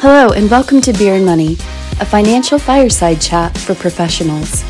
Hello, 0.00 0.30
and 0.30 0.48
welcome 0.48 0.80
to 0.82 0.92
Beer 0.92 1.16
and 1.16 1.26
Money, 1.26 1.54
a 1.98 2.06
financial 2.06 2.56
fireside 2.56 3.20
chat 3.20 3.58
for 3.58 3.74
professionals. 3.74 4.62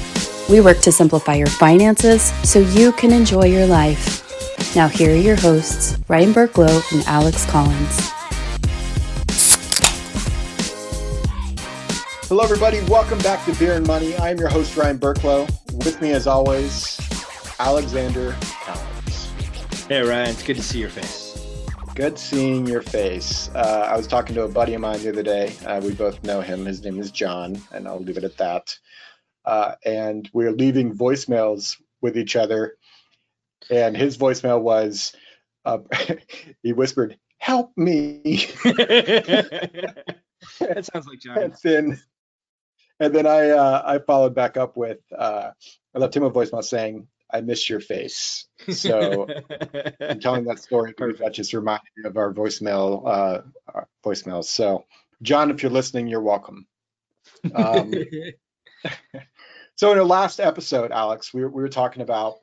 We 0.48 0.62
work 0.62 0.78
to 0.78 0.90
simplify 0.90 1.34
your 1.34 1.48
finances 1.48 2.32
so 2.48 2.60
you 2.60 2.92
can 2.92 3.12
enjoy 3.12 3.44
your 3.44 3.66
life. 3.66 4.24
Now, 4.74 4.88
here 4.88 5.10
are 5.10 5.14
your 5.14 5.36
hosts, 5.36 5.98
Ryan 6.08 6.32
Burklo 6.32 6.82
and 6.94 7.06
Alex 7.06 7.44
Collins. 7.44 8.10
Hello, 12.26 12.42
everybody. 12.42 12.80
Welcome 12.84 13.18
back 13.18 13.44
to 13.44 13.52
Beer 13.58 13.74
and 13.74 13.86
Money. 13.86 14.16
I'm 14.16 14.38
your 14.38 14.48
host, 14.48 14.78
Ryan 14.78 14.98
Burklo. 14.98 15.46
With 15.84 16.00
me, 16.00 16.12
as 16.12 16.26
always, 16.26 16.98
Alexander 17.58 18.34
Collins. 18.62 19.30
Hey, 19.88 20.00
Ryan. 20.00 20.30
It's 20.30 20.42
good 20.42 20.56
to 20.56 20.62
see 20.62 20.78
your 20.78 20.88
face. 20.88 21.27
Good 21.98 22.16
seeing 22.16 22.64
your 22.68 22.82
face. 22.82 23.50
Uh, 23.56 23.88
I 23.90 23.96
was 23.96 24.06
talking 24.06 24.36
to 24.36 24.44
a 24.44 24.48
buddy 24.48 24.74
of 24.74 24.80
mine 24.80 25.02
the 25.02 25.08
other 25.08 25.24
day. 25.24 25.52
Uh, 25.66 25.80
we 25.80 25.92
both 25.92 26.22
know 26.22 26.40
him. 26.40 26.64
His 26.64 26.80
name 26.84 27.00
is 27.00 27.10
John, 27.10 27.60
and 27.72 27.88
I'll 27.88 27.98
leave 27.98 28.16
it 28.16 28.22
at 28.22 28.36
that. 28.36 28.78
Uh, 29.44 29.72
and 29.84 30.30
we 30.32 30.46
are 30.46 30.52
leaving 30.52 30.96
voicemails 30.96 31.74
with 32.00 32.16
each 32.16 32.36
other. 32.36 32.76
And 33.68 33.96
his 33.96 34.16
voicemail 34.16 34.60
was, 34.60 35.12
uh, 35.64 35.78
he 36.62 36.72
whispered, 36.72 37.18
"Help 37.38 37.72
me." 37.76 38.20
that 38.62 40.04
sounds 40.60 41.08
like 41.08 41.18
John. 41.18 41.36
And 41.36 41.54
then, 41.64 42.00
and 43.00 43.12
then 43.12 43.26
I 43.26 43.50
uh, 43.50 43.82
I 43.84 43.98
followed 43.98 44.36
back 44.36 44.56
up 44.56 44.76
with 44.76 45.00
uh, 45.18 45.50
I 45.96 45.98
left 45.98 46.14
him 46.14 46.22
a 46.22 46.30
voicemail 46.30 46.62
saying, 46.62 47.08
I 47.30 47.40
miss 47.40 47.68
your 47.68 47.80
face. 47.80 48.46
So 48.70 49.26
I'm 50.00 50.20
telling 50.20 50.44
that 50.44 50.60
story 50.60 50.94
because 50.96 51.18
that 51.18 51.34
just 51.34 51.52
reminded 51.52 51.88
me 51.96 52.08
of 52.08 52.16
our 52.16 52.32
voicemail 52.32 53.06
uh, 53.06 53.42
our 53.74 53.88
voicemails. 54.04 54.44
So 54.44 54.84
John, 55.22 55.50
if 55.50 55.62
you're 55.62 55.72
listening, 55.72 56.06
you're 56.06 56.22
welcome. 56.22 56.66
Um, 57.54 57.92
so 59.76 59.92
in 59.92 59.98
the 59.98 60.04
last 60.04 60.40
episode, 60.40 60.92
Alex, 60.92 61.34
we 61.34 61.42
were, 61.42 61.50
we 61.50 61.62
were 61.62 61.68
talking 61.68 62.02
about 62.02 62.36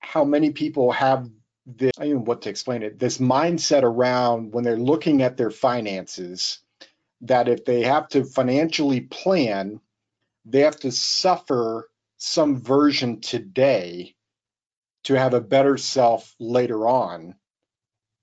how 0.00 0.24
many 0.24 0.50
people 0.50 0.90
have 0.92 1.28
this, 1.66 1.92
I 1.98 2.04
don't 2.04 2.14
know 2.14 2.20
what 2.20 2.42
to 2.42 2.50
explain 2.50 2.82
it, 2.82 2.98
this 2.98 3.18
mindset 3.18 3.82
around 3.82 4.52
when 4.52 4.64
they're 4.64 4.76
looking 4.76 5.22
at 5.22 5.36
their 5.36 5.50
finances 5.50 6.58
that 7.22 7.48
if 7.48 7.64
they 7.64 7.82
have 7.82 8.08
to 8.08 8.24
financially 8.24 9.02
plan, 9.02 9.80
they 10.44 10.60
have 10.60 10.80
to 10.80 10.90
suffer 10.90 11.88
some 12.20 12.60
version 12.60 13.22
today 13.22 14.14
to 15.04 15.14
have 15.14 15.32
a 15.32 15.40
better 15.40 15.78
self 15.78 16.34
later 16.38 16.86
on. 16.86 17.34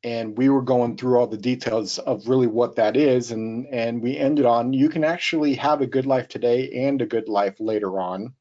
And 0.04 0.38
we 0.38 0.50
were 0.50 0.62
going 0.62 0.96
through 0.96 1.18
all 1.18 1.26
the 1.26 1.38
details 1.38 1.98
of 1.98 2.30
really 2.30 2.46
what 2.46 2.76
that 2.76 2.96
is 2.96 3.32
and 3.32 3.66
and 3.74 4.02
we 4.02 4.16
ended 4.16 4.46
on 4.46 4.72
you 4.72 4.88
can 4.90 5.04
actually 5.04 5.56
have 5.56 5.82
a 5.82 5.88
good 5.88 6.06
life 6.06 6.28
today 6.28 6.86
and 6.86 7.02
a 7.02 7.08
good 7.08 7.28
life 7.28 7.56
later 7.60 8.00
on. 8.00 8.36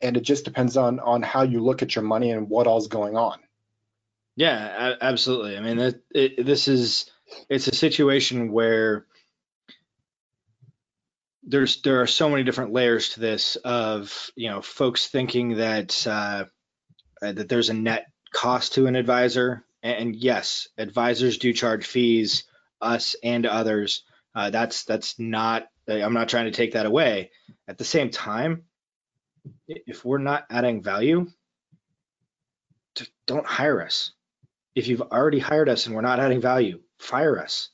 And 0.00 0.16
it 0.16 0.22
just 0.22 0.44
depends 0.44 0.76
on 0.76 1.00
on 1.00 1.22
how 1.22 1.42
you 1.42 1.60
look 1.60 1.82
at 1.82 1.96
your 1.96 2.04
money 2.04 2.30
and 2.30 2.48
what 2.48 2.68
all's 2.68 2.86
going 2.86 3.16
on. 3.16 3.40
Yeah 4.36 4.94
absolutely. 5.00 5.56
I 5.56 5.60
mean 5.60 5.80
it, 5.80 6.04
it, 6.14 6.46
this 6.46 6.68
is 6.68 7.10
it's 7.48 7.66
a 7.66 7.74
situation 7.74 8.52
where 8.52 9.06
there's 11.46 11.80
there 11.82 12.02
are 12.02 12.06
so 12.06 12.28
many 12.28 12.42
different 12.42 12.72
layers 12.72 13.10
to 13.10 13.20
this 13.20 13.56
of 13.56 14.30
you 14.34 14.50
know 14.50 14.60
folks 14.60 15.06
thinking 15.06 15.56
that 15.56 16.06
uh, 16.06 16.44
uh, 17.22 17.32
that 17.32 17.48
there's 17.48 17.70
a 17.70 17.74
net 17.74 18.06
cost 18.32 18.74
to 18.74 18.86
an 18.86 18.96
advisor. 18.96 19.64
And 19.82 20.16
yes 20.16 20.66
advisors 20.76 21.38
do 21.38 21.52
charge 21.52 21.86
fees 21.86 22.44
us 22.80 23.14
and 23.22 23.46
others. 23.46 24.02
Uh, 24.34 24.50
that's 24.50 24.84
that's 24.84 25.18
not 25.18 25.68
i'm 25.88 26.12
not 26.12 26.28
trying 26.28 26.46
to 26.46 26.50
take 26.50 26.72
that 26.72 26.86
away. 26.86 27.30
At 27.68 27.78
the 27.78 27.84
same 27.84 28.10
time 28.10 28.64
if 29.68 30.04
we're 30.04 30.18
not 30.18 30.46
adding 30.50 30.82
value 30.82 31.28
don't 33.26 33.46
hire 33.46 33.82
us. 33.82 34.12
If 34.74 34.88
you've 34.88 35.02
already 35.02 35.38
hired 35.38 35.68
us 35.68 35.86
and 35.86 35.94
we're 35.94 36.02
not 36.02 36.18
adding 36.20 36.40
value 36.40 36.80
fire 36.98 37.38
us 37.38 37.70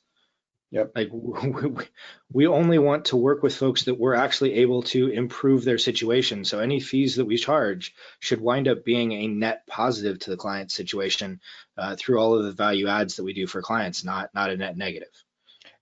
Yep. 0.73 0.93
Like 0.95 1.11
we 2.33 2.47
only 2.47 2.79
want 2.79 3.05
to 3.05 3.15
work 3.15 3.43
with 3.43 3.55
folks 3.55 3.83
that 3.83 3.99
we're 3.99 4.15
actually 4.15 4.55
able 4.55 4.81
to 4.83 5.07
improve 5.07 5.63
their 5.63 5.77
situation. 5.77 6.45
So 6.45 6.59
any 6.59 6.79
fees 6.79 7.17
that 7.17 7.25
we 7.25 7.37
charge 7.37 7.93
should 8.19 8.41
wind 8.41 8.67
up 8.67 8.83
being 8.83 9.11
a 9.11 9.27
net 9.27 9.67
positive 9.67 10.17
to 10.19 10.31
the 10.31 10.37
client's 10.37 10.73
situation 10.73 11.41
uh, 11.77 11.95
through 11.95 12.17
all 12.17 12.33
of 12.33 12.43
the 12.43 12.51
value 12.51 12.87
adds 12.87 13.17
that 13.17 13.23
we 13.23 13.33
do 13.33 13.45
for 13.45 13.61
clients, 13.61 14.03
not 14.03 14.31
not 14.33 14.49
a 14.49 14.57
net 14.57 14.75
negative. 14.75 15.13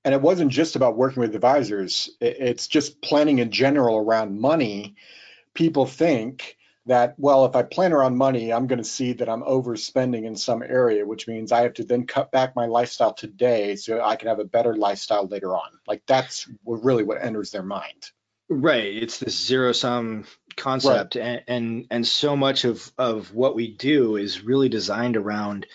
And 0.03 0.13
it 0.13 0.21
wasn't 0.21 0.51
just 0.51 0.75
about 0.75 0.97
working 0.97 1.21
with 1.21 1.35
advisors. 1.35 2.09
It's 2.19 2.67
just 2.67 3.01
planning 3.01 3.39
in 3.39 3.49
general 3.49 3.95
around 3.95 4.41
money. 4.41 4.95
People 5.53 5.85
think 5.85 6.57
that 6.87 7.13
well 7.17 7.45
if 7.45 7.55
i 7.55 7.61
plan 7.61 7.93
around 7.93 8.17
money 8.17 8.51
i'm 8.51 8.67
going 8.67 8.79
to 8.79 8.83
see 8.83 9.13
that 9.13 9.29
i'm 9.29 9.43
overspending 9.43 10.25
in 10.25 10.35
some 10.35 10.63
area 10.63 11.05
which 11.05 11.27
means 11.27 11.51
i 11.51 11.61
have 11.61 11.73
to 11.73 11.83
then 11.83 12.07
cut 12.07 12.31
back 12.31 12.55
my 12.55 12.65
lifestyle 12.65 13.13
today 13.13 13.75
so 13.75 14.01
i 14.01 14.15
can 14.15 14.27
have 14.27 14.39
a 14.39 14.45
better 14.45 14.75
lifestyle 14.75 15.27
later 15.27 15.55
on. 15.55 15.69
Like 15.87 16.03
that's 16.05 16.47
really 16.65 17.03
what 17.03 17.23
enters 17.23 17.51
their 17.51 17.63
mind. 17.63 18.11
Right. 18.49 18.93
It's 18.93 19.19
this 19.19 19.39
zero 19.39 19.71
sum 19.71 20.25
concept 20.57 21.15
right. 21.15 21.23
and, 21.25 21.43
and 21.47 21.87
and 21.89 22.07
so 22.07 22.35
much 22.35 22.65
of 22.65 22.91
of 22.97 23.33
what 23.33 23.55
we 23.55 23.71
do 23.73 24.17
is 24.17 24.43
really 24.43 24.67
designed 24.67 25.15
around 25.15 25.65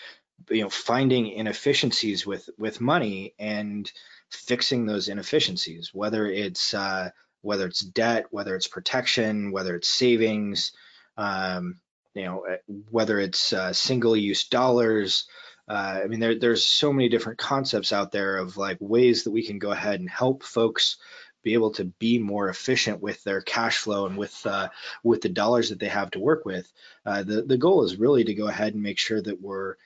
you 0.51 0.63
know 0.63 0.69
finding 0.69 1.29
inefficiencies 1.29 2.27
with 2.27 2.51
with 2.59 2.81
money 2.81 3.35
and 3.39 3.91
fixing 4.31 4.85
those 4.85 5.09
inefficiencies 5.09 5.95
whether 5.95 6.27
it's 6.27 6.75
uh 6.75 7.09
whether 7.41 7.67
it's 7.67 7.81
debt 7.81 8.27
whether 8.31 8.55
it's 8.55 8.69
protection 8.69 9.51
whether 9.51 9.75
it's 9.75 9.89
savings 9.89 10.73
um, 11.17 11.81
you 12.15 12.25
know, 12.25 12.43
eh, 12.43 12.57
whether 12.91 13.19
it's 13.21 13.53
uh, 13.53 13.73
single-use 13.73 14.49
dollars. 14.49 15.27
Uh, 15.69 16.01
I 16.05 16.07
mean, 16.07 16.21
there, 16.21 16.39
there's 16.39 16.65
so 16.65 16.93
many 16.93 17.09
different 17.09 17.39
concepts 17.39 17.93
out 17.93 18.13
there 18.13 18.39
of 18.39 18.57
like 18.57 18.79
ways 18.81 19.25
that 19.25 19.33
we 19.33 19.45
can 19.45 19.59
go 19.59 19.71
ahead 19.71 20.01
and 20.01 20.09
help 20.09 20.43
folks 20.43 20.97
be 21.43 21.55
able 21.55 21.71
to 21.71 21.85
be 21.85 22.19
more 22.19 22.49
efficient 22.49 23.01
with 23.01 23.23
their 23.23 23.41
cash 23.41 23.79
flow 23.79 24.07
and 24.07 24.17
with 24.17 24.45
uh, 24.47 24.69
with 25.05 25.21
the 25.21 25.29
dollars 25.29 25.69
that 25.69 25.79
they 25.79 25.89
have 25.89 26.11
to 26.11 26.19
work 26.19 26.45
with. 26.45 26.71
Uh, 27.05 27.23
the 27.23 27.43
the 27.43 27.57
goal 27.57 27.85
is 27.85 27.97
really 27.97 28.25
to 28.25 28.35
go 28.35 28.49
ahead 28.49 28.75
and 28.75 28.83
make 28.83 28.99
sure 28.99 29.23
that 29.23 29.41
we're 29.41 29.77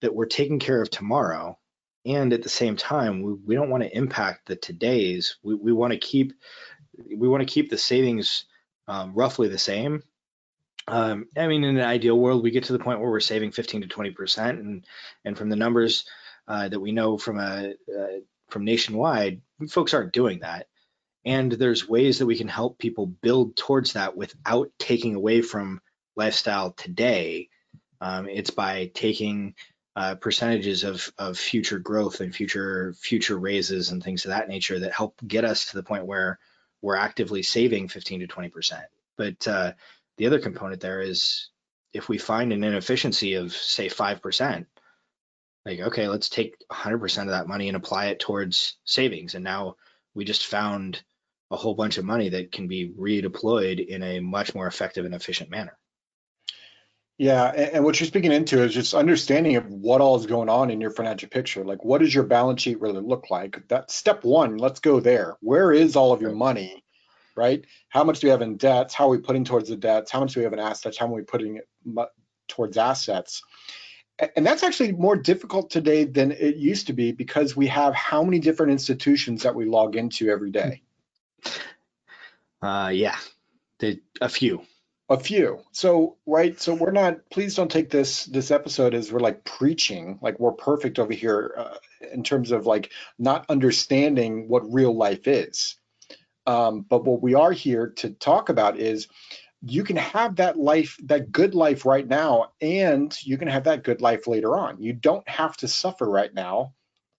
that 0.00 0.14
we're 0.14 0.26
taking 0.26 0.58
care 0.58 0.82
of 0.82 0.90
tomorrow, 0.90 1.56
and 2.04 2.32
at 2.32 2.42
the 2.42 2.48
same 2.48 2.74
time, 2.76 3.22
we, 3.22 3.34
we 3.34 3.54
don't 3.54 3.70
want 3.70 3.84
to 3.84 3.96
impact 3.96 4.48
the 4.48 4.56
todays. 4.56 5.36
We, 5.44 5.54
we 5.54 5.72
want 5.72 5.92
to 5.92 5.98
keep 5.98 6.32
we 7.16 7.28
want 7.28 7.46
to 7.46 7.52
keep 7.54 7.70
the 7.70 7.78
savings 7.78 8.46
um, 8.88 9.14
roughly 9.14 9.48
the 9.48 9.58
same 9.58 10.02
um, 10.90 11.26
I 11.36 11.46
mean, 11.46 11.64
in 11.64 11.76
an 11.76 11.84
ideal 11.84 12.18
world, 12.18 12.42
we 12.42 12.50
get 12.50 12.64
to 12.64 12.72
the 12.72 12.78
point 12.78 13.00
where 13.00 13.10
we're 13.10 13.20
saving 13.20 13.52
15 13.52 13.82
to 13.82 13.86
20 13.86 14.10
percent, 14.10 14.58
and 14.58 14.84
and 15.24 15.38
from 15.38 15.48
the 15.48 15.56
numbers 15.56 16.04
uh, 16.48 16.68
that 16.68 16.80
we 16.80 16.92
know 16.92 17.16
from 17.16 17.38
a 17.38 17.74
uh, 17.88 18.20
from 18.48 18.64
nationwide, 18.64 19.40
folks 19.68 19.94
aren't 19.94 20.12
doing 20.12 20.40
that. 20.40 20.66
And 21.24 21.52
there's 21.52 21.88
ways 21.88 22.18
that 22.18 22.26
we 22.26 22.36
can 22.36 22.48
help 22.48 22.78
people 22.78 23.06
build 23.06 23.56
towards 23.56 23.92
that 23.92 24.16
without 24.16 24.70
taking 24.78 25.14
away 25.14 25.42
from 25.42 25.80
lifestyle 26.16 26.72
today. 26.72 27.48
Um, 28.00 28.28
it's 28.28 28.50
by 28.50 28.90
taking 28.92 29.54
uh, 29.94 30.16
percentages 30.16 30.82
of 30.82 31.12
of 31.18 31.38
future 31.38 31.78
growth 31.78 32.20
and 32.20 32.34
future 32.34 32.94
future 32.98 33.38
raises 33.38 33.90
and 33.90 34.02
things 34.02 34.24
of 34.24 34.30
that 34.30 34.48
nature 34.48 34.80
that 34.80 34.92
help 34.92 35.20
get 35.26 35.44
us 35.44 35.66
to 35.66 35.76
the 35.76 35.82
point 35.82 36.06
where 36.06 36.38
we're 36.82 36.96
actively 36.96 37.42
saving 37.42 37.88
15 37.88 38.20
to 38.20 38.26
20 38.26 38.48
percent. 38.48 38.86
But 39.16 39.46
uh, 39.46 39.72
the 40.20 40.26
other 40.26 40.38
component 40.38 40.82
there 40.82 41.00
is 41.00 41.48
if 41.94 42.06
we 42.06 42.18
find 42.18 42.52
an 42.52 42.62
inefficiency 42.62 43.34
of 43.34 43.54
say 43.54 43.88
5%, 43.88 44.66
like, 45.64 45.80
okay, 45.80 46.08
let's 46.08 46.28
take 46.28 46.56
100% 46.70 47.22
of 47.22 47.28
that 47.28 47.48
money 47.48 47.68
and 47.68 47.76
apply 47.76 48.08
it 48.08 48.20
towards 48.20 48.76
savings. 48.84 49.34
And 49.34 49.42
now 49.42 49.76
we 50.14 50.26
just 50.26 50.44
found 50.44 51.02
a 51.50 51.56
whole 51.56 51.74
bunch 51.74 51.96
of 51.96 52.04
money 52.04 52.28
that 52.28 52.52
can 52.52 52.68
be 52.68 52.92
redeployed 52.98 53.84
in 53.84 54.02
a 54.02 54.20
much 54.20 54.54
more 54.54 54.66
effective 54.66 55.06
and 55.06 55.14
efficient 55.14 55.48
manner. 55.50 55.78
Yeah, 57.16 57.44
and 57.44 57.82
what 57.82 57.98
you're 57.98 58.06
speaking 58.06 58.32
into 58.32 58.62
is 58.62 58.74
just 58.74 58.92
understanding 58.92 59.56
of 59.56 59.68
what 59.68 60.02
all 60.02 60.18
is 60.18 60.26
going 60.26 60.50
on 60.50 60.70
in 60.70 60.82
your 60.82 60.90
financial 60.90 61.30
picture. 61.30 61.64
Like, 61.64 61.82
what 61.82 62.02
does 62.02 62.14
your 62.14 62.24
balance 62.24 62.60
sheet 62.60 62.80
really 62.80 63.00
look 63.00 63.30
like? 63.30 63.62
That's 63.68 63.94
step 63.94 64.22
one. 64.22 64.58
Let's 64.58 64.80
go 64.80 65.00
there. 65.00 65.38
Where 65.40 65.72
is 65.72 65.96
all 65.96 66.12
of 66.12 66.20
your 66.20 66.34
money? 66.34 66.84
Right? 67.36 67.64
How 67.88 68.04
much 68.04 68.20
do 68.20 68.26
we 68.26 68.30
have 68.30 68.42
in 68.42 68.56
debts? 68.56 68.94
How 68.94 69.06
are 69.06 69.10
we 69.10 69.18
putting 69.18 69.44
towards 69.44 69.68
the 69.68 69.76
debts? 69.76 70.10
How 70.10 70.20
much 70.20 70.34
do 70.34 70.40
we 70.40 70.44
have 70.44 70.52
in 70.52 70.58
assets? 70.58 70.98
How 70.98 71.06
are 71.06 71.12
we 71.12 71.22
putting 71.22 71.56
it 71.56 71.68
towards 72.48 72.76
assets? 72.76 73.42
And 74.36 74.44
that's 74.44 74.62
actually 74.62 74.92
more 74.92 75.16
difficult 75.16 75.70
today 75.70 76.04
than 76.04 76.32
it 76.32 76.56
used 76.56 76.88
to 76.88 76.92
be 76.92 77.12
because 77.12 77.56
we 77.56 77.68
have 77.68 77.94
how 77.94 78.22
many 78.22 78.38
different 78.38 78.72
institutions 78.72 79.44
that 79.44 79.54
we 79.54 79.64
log 79.64 79.96
into 79.96 80.28
every 80.28 80.50
day? 80.50 80.82
Uh, 82.60 82.90
yeah, 82.92 83.16
a 84.20 84.28
few. 84.28 84.62
A 85.08 85.18
few. 85.18 85.60
So, 85.72 86.18
right. 86.24 86.60
So 86.60 86.74
we're 86.74 86.92
not. 86.92 87.30
Please 87.30 87.56
don't 87.56 87.70
take 87.70 87.90
this 87.90 88.26
this 88.26 88.52
episode 88.52 88.94
as 88.94 89.10
we're 89.10 89.18
like 89.18 89.44
preaching, 89.44 90.20
like 90.22 90.38
we're 90.38 90.52
perfect 90.52 91.00
over 91.00 91.12
here 91.12 91.52
uh, 91.56 91.76
in 92.12 92.22
terms 92.22 92.52
of 92.52 92.64
like 92.64 92.92
not 93.18 93.44
understanding 93.48 94.48
what 94.48 94.72
real 94.72 94.96
life 94.96 95.26
is. 95.26 95.79
Um, 96.50 96.80
but 96.80 97.04
what 97.04 97.22
we 97.22 97.34
are 97.34 97.52
here 97.52 97.90
to 97.96 98.10
talk 98.10 98.48
about 98.48 98.78
is 98.78 99.08
you 99.62 99.84
can 99.84 99.96
have 99.96 100.36
that 100.36 100.58
life, 100.58 100.96
that 101.04 101.30
good 101.30 101.54
life 101.54 101.84
right 101.84 102.06
now, 102.06 102.52
and 102.60 103.16
you 103.22 103.38
can 103.38 103.48
have 103.48 103.64
that 103.64 103.84
good 103.84 104.00
life 104.00 104.26
later 104.26 104.56
on. 104.56 104.82
You 104.82 104.92
don't 104.92 105.28
have 105.28 105.56
to 105.58 105.68
suffer 105.68 106.08
right 106.08 106.32
now 106.32 106.74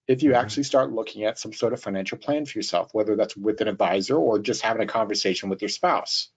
if 0.07 0.23
you 0.23 0.31
mm-hmm. 0.31 0.41
actually 0.41 0.63
start 0.63 0.91
looking 0.91 1.23
at 1.23 1.39
some 1.39 1.53
sort 1.53 1.73
of 1.73 1.81
financial 1.81 2.17
plan 2.17 2.45
for 2.45 2.57
yourself, 2.57 2.89
whether 2.93 3.15
that's 3.15 3.37
with 3.37 3.61
an 3.61 3.67
advisor 3.67 4.17
or 4.17 4.39
just 4.39 4.63
having 4.63 4.81
a 4.81 4.87
conversation 4.87 5.49
with 5.49 5.61
your 5.61 5.69
spouse 5.69 6.29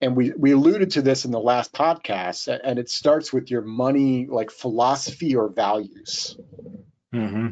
and 0.00 0.16
we 0.16 0.32
we 0.36 0.52
alluded 0.52 0.92
to 0.92 1.02
this 1.02 1.24
in 1.24 1.30
the 1.30 1.40
last 1.40 1.72
podcast 1.72 2.48
and 2.62 2.78
it 2.78 2.88
starts 2.88 3.32
with 3.32 3.50
your 3.50 3.62
money 3.62 4.26
like 4.26 4.50
philosophy 4.50 5.34
or 5.34 5.48
values 5.48 6.36
mm-hmm. 7.14 7.50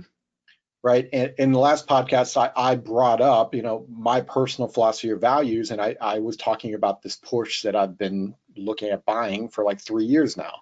Right 0.86 1.08
and 1.12 1.34
in 1.36 1.50
the 1.50 1.58
last 1.58 1.88
podcast 1.88 2.36
I, 2.36 2.52
I 2.56 2.76
brought 2.76 3.20
up 3.20 3.56
you 3.56 3.62
know 3.62 3.84
my 3.90 4.20
personal 4.20 4.68
philosophy 4.68 5.10
or 5.10 5.16
values 5.16 5.72
and 5.72 5.80
I, 5.80 5.96
I 6.00 6.20
was 6.20 6.36
talking 6.36 6.74
about 6.74 7.02
this 7.02 7.16
porsche 7.16 7.62
that 7.62 7.74
i've 7.74 7.98
been 7.98 8.36
looking 8.56 8.90
at 8.90 9.04
buying 9.04 9.48
for 9.48 9.64
like 9.64 9.80
three 9.80 10.04
years 10.04 10.36
now 10.36 10.60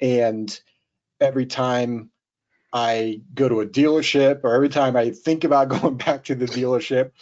and 0.00 0.60
every 1.20 1.46
time 1.46 2.10
i 2.72 3.20
go 3.32 3.48
to 3.48 3.60
a 3.60 3.66
dealership 3.66 4.40
or 4.42 4.52
every 4.52 4.68
time 4.68 4.96
i 4.96 5.10
think 5.10 5.44
about 5.44 5.68
going 5.80 5.96
back 5.96 6.24
to 6.24 6.34
the 6.34 6.46
dealership 6.46 7.12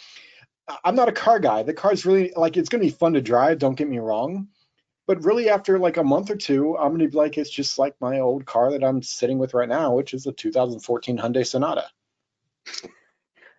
I'm 0.83 0.95
not 0.95 1.09
a 1.09 1.13
car 1.13 1.39
guy. 1.39 1.63
The 1.63 1.73
car's 1.73 2.05
really 2.05 2.31
like 2.35 2.55
it's 2.55 2.69
gonna 2.69 2.83
be 2.83 2.91
fun 2.91 3.13
to 3.13 3.21
drive. 3.21 3.57
Don't 3.57 3.73
get 3.73 3.89
me 3.89 3.97
wrong, 3.97 4.49
but 5.07 5.23
really 5.23 5.49
after 5.49 5.79
like 5.79 5.97
a 5.97 6.03
month 6.03 6.29
or 6.29 6.35
two, 6.35 6.77
I'm 6.77 6.91
gonna 6.91 7.07
be 7.07 7.17
like 7.17 7.39
it's 7.39 7.49
just 7.49 7.79
like 7.79 7.95
my 7.99 8.19
old 8.19 8.45
car 8.45 8.71
that 8.71 8.83
I'm 8.83 9.01
sitting 9.01 9.39
with 9.39 9.55
right 9.55 9.67
now, 9.67 9.95
which 9.95 10.13
is 10.13 10.27
a 10.27 10.31
2014 10.31 11.17
Hyundai 11.17 11.45
Sonata. 11.45 11.85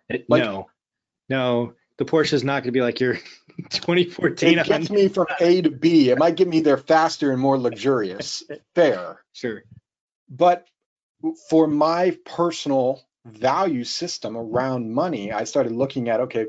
It, 0.09 0.25
like, 0.29 0.43
no, 0.43 0.69
no, 1.29 1.73
the 1.97 2.05
Porsche 2.05 2.33
is 2.33 2.43
not 2.43 2.63
gonna 2.63 2.71
be 2.71 2.81
like 2.81 2.99
your 2.99 3.15
2014. 3.69 4.59
It 4.59 4.65
gets 4.65 4.89
me 4.89 5.07
from 5.07 5.27
A 5.39 5.61
to 5.61 5.71
B. 5.71 6.09
It 6.09 6.17
might 6.17 6.35
get 6.35 6.47
me 6.47 6.61
there 6.61 6.77
faster 6.77 7.31
and 7.31 7.39
more 7.39 7.57
luxurious. 7.57 8.43
Fair, 8.75 9.21
sure, 9.33 9.63
but 10.29 10.67
for 11.49 11.67
my 11.67 12.17
personal 12.25 13.01
value 13.25 13.83
system 13.83 14.35
around 14.35 14.93
money, 14.93 15.31
I 15.31 15.43
started 15.43 15.73
looking 15.73 16.09
at 16.09 16.21
okay, 16.21 16.47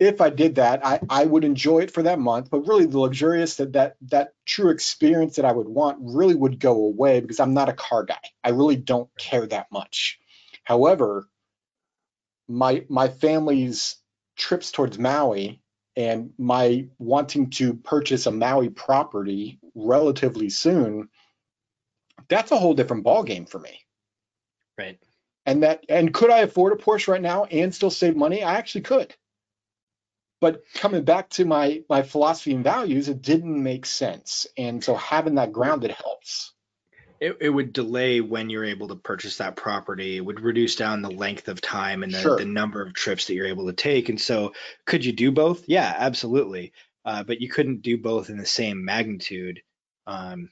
if 0.00 0.22
I 0.22 0.30
did 0.30 0.54
that, 0.54 0.84
I, 0.84 0.98
I 1.10 1.26
would 1.26 1.44
enjoy 1.44 1.80
it 1.80 1.90
for 1.92 2.02
that 2.04 2.18
month. 2.18 2.50
But 2.50 2.66
really, 2.66 2.86
the 2.86 2.98
luxurious 2.98 3.56
that 3.56 3.74
that 3.74 3.96
that 4.08 4.32
true 4.46 4.70
experience 4.70 5.36
that 5.36 5.44
I 5.44 5.52
would 5.52 5.68
want 5.68 5.98
really 6.00 6.34
would 6.34 6.58
go 6.58 6.72
away 6.86 7.20
because 7.20 7.38
I'm 7.38 7.54
not 7.54 7.68
a 7.68 7.74
car 7.74 8.04
guy. 8.04 8.18
I 8.42 8.50
really 8.50 8.76
don't 8.76 9.10
care 9.18 9.46
that 9.46 9.70
much. 9.70 10.18
However, 10.64 11.28
my 12.50 12.84
my 12.88 13.08
family's 13.08 13.96
trips 14.36 14.72
towards 14.72 14.98
Maui 14.98 15.62
and 15.96 16.32
my 16.38 16.88
wanting 16.98 17.50
to 17.50 17.74
purchase 17.74 18.26
a 18.26 18.30
Maui 18.30 18.68
property 18.68 19.58
relatively 19.74 20.50
soon, 20.50 21.08
that's 22.28 22.52
a 22.52 22.58
whole 22.58 22.74
different 22.74 23.04
ballgame 23.04 23.48
for 23.48 23.58
me. 23.58 23.80
Right. 24.78 24.98
And 25.46 25.62
that 25.62 25.84
and 25.88 26.12
could 26.12 26.30
I 26.30 26.40
afford 26.40 26.72
a 26.72 26.82
Porsche 26.82 27.08
right 27.08 27.22
now 27.22 27.44
and 27.44 27.74
still 27.74 27.90
save 27.90 28.16
money? 28.16 28.42
I 28.42 28.54
actually 28.54 28.82
could. 28.82 29.14
But 30.40 30.62
coming 30.74 31.04
back 31.04 31.30
to 31.30 31.44
my 31.44 31.82
my 31.88 32.02
philosophy 32.02 32.54
and 32.54 32.64
values, 32.64 33.08
it 33.08 33.22
didn't 33.22 33.62
make 33.62 33.86
sense. 33.86 34.46
And 34.56 34.82
so 34.82 34.94
having 34.94 35.36
that 35.36 35.52
grounded 35.52 35.90
helps. 35.90 36.54
It, 37.20 37.36
it 37.40 37.50
would 37.50 37.72
delay 37.72 38.20
when 38.20 38.48
you're 38.48 38.64
able 38.64 38.88
to 38.88 38.96
purchase 38.96 39.36
that 39.36 39.56
property. 39.56 40.16
It 40.16 40.24
would 40.24 40.40
reduce 40.40 40.76
down 40.76 41.02
the 41.02 41.10
length 41.10 41.48
of 41.48 41.60
time 41.60 42.02
and 42.02 42.12
the, 42.12 42.20
sure. 42.20 42.38
the 42.38 42.46
number 42.46 42.82
of 42.82 42.94
trips 42.94 43.26
that 43.26 43.34
you're 43.34 43.46
able 43.46 43.66
to 43.66 43.74
take. 43.74 44.08
And 44.08 44.20
so, 44.20 44.54
could 44.86 45.04
you 45.04 45.12
do 45.12 45.30
both? 45.30 45.64
Yeah, 45.68 45.94
absolutely. 45.98 46.72
Uh, 47.04 47.22
but 47.22 47.40
you 47.40 47.48
couldn't 47.48 47.82
do 47.82 47.98
both 47.98 48.30
in 48.30 48.38
the 48.38 48.46
same 48.46 48.84
magnitude. 48.84 49.62
Um, 50.06 50.50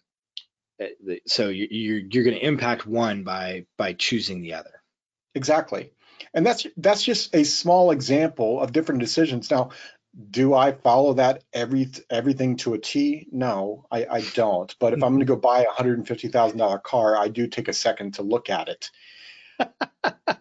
eh, 0.81 1.17
so 1.26 1.49
you, 1.49 1.69
you're 1.70 2.00
you're 2.11 2.25
going 2.25 2.38
to 2.38 2.47
impact 2.47 2.87
one 2.87 3.25
by 3.25 3.67
by 3.79 3.94
choosing 3.94 4.43
the 4.43 4.55
other. 4.55 4.82
Exactly 5.35 5.93
and 6.35 6.44
that's 6.44 6.67
that's 6.76 7.03
just 7.03 7.35
a 7.35 7.44
small 7.44 7.91
example 7.91 8.61
of 8.61 8.73
different 8.73 9.00
decisions 9.00 9.50
now 9.50 9.71
do 10.31 10.53
i 10.53 10.73
follow 10.73 11.15
that 11.15 11.44
every 11.53 11.88
everything 12.11 12.56
to 12.56 12.75
a 12.75 12.79
t? 12.79 13.29
No 13.31 13.87
i, 13.91 14.06
I 14.11 14.20
don't. 14.35 14.75
But 14.79 14.93
if 14.93 15.03
i'm 15.03 15.15
going 15.15 15.26
to 15.26 15.32
mm-hmm. 15.32 15.35
go 15.35 15.41
buy 15.41 15.62
a 15.62 15.82
$150000 15.82 16.82
car 16.82 17.17
i 17.17 17.29
do 17.29 17.47
take 17.47 17.69
a 17.69 17.73
second 17.73 18.15
to 18.15 18.23
look 18.23 18.50
at 18.50 18.69
it. 18.69 18.91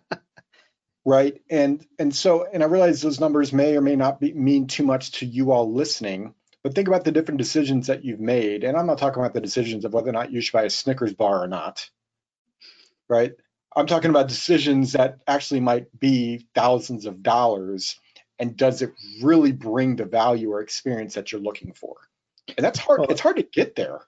Right? 1.06 1.42
And 1.50 1.88
and 1.98 2.14
so 2.14 2.46
and 2.52 2.62
i 2.62 2.66
realize 2.66 3.02
those 3.02 3.22
numbers 3.22 3.54
may 3.54 3.78
or 3.78 3.82
may 3.82 3.96
not 3.96 4.20
be, 4.20 4.34
mean 4.34 4.68
too 4.68 4.84
much 4.84 5.14
to 5.14 5.26
you 5.26 5.54
all 5.54 5.72
listening 5.72 6.34
but 6.64 6.76
think 6.76 6.90
about 6.90 7.06
the 7.06 7.14
different 7.14 7.38
decisions 7.38 7.88
that 7.88 8.04
you've 8.04 8.20
made. 8.20 8.66
And 8.66 8.76
i'm 8.76 8.88
not 8.88 8.98
talking 8.98 9.22
about 9.22 9.34
the 9.34 9.40
decisions 9.40 9.86
of 9.86 9.94
whether 9.94 10.10
or 10.10 10.12
not 10.12 10.34
you 10.34 10.42
should 10.42 10.52
buy 10.52 10.64
a 10.64 10.70
snickers 10.70 11.14
bar 11.14 11.42
or 11.42 11.48
not. 11.48 11.90
Right? 13.08 13.32
I'm 13.74 13.88
talking 13.88 14.10
about 14.10 14.28
decisions 14.28 14.94
that 14.94 15.20
actually 15.28 15.60
might 15.62 15.98
be 15.98 16.48
thousands 16.56 17.06
of 17.06 17.24
dollars. 17.24 18.00
And 18.40 18.56
does 18.56 18.82
it 18.82 18.94
really 19.22 19.52
bring 19.52 19.96
the 19.96 20.06
value 20.06 20.52
or 20.52 20.62
experience 20.62 21.16
that 21.16 21.32
you're 21.32 21.42
looking 21.42 21.74
for? 21.74 21.96
And 22.56 22.64
that's 22.64 22.80
hard. 22.80 23.00
Well, 23.00 23.10
it's 23.10 23.22
hard 23.22 23.38
to 23.38 23.44
get 23.44 23.76
there. 23.76 24.02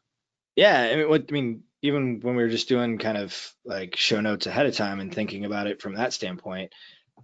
Yeah, 0.55 0.79
I 0.79 0.95
mean, 0.95 1.09
what 1.09 1.25
I 1.29 1.31
mean, 1.31 1.63
even 1.81 2.19
when 2.21 2.35
we 2.35 2.43
were 2.43 2.49
just 2.49 2.69
doing 2.69 2.97
kind 2.97 3.17
of 3.17 3.53
like 3.65 3.95
show 3.95 4.21
notes 4.21 4.45
ahead 4.45 4.65
of 4.65 4.75
time 4.75 4.99
and 4.99 5.13
thinking 5.13 5.45
about 5.45 5.67
it 5.67 5.81
from 5.81 5.95
that 5.95 6.13
standpoint, 6.13 6.73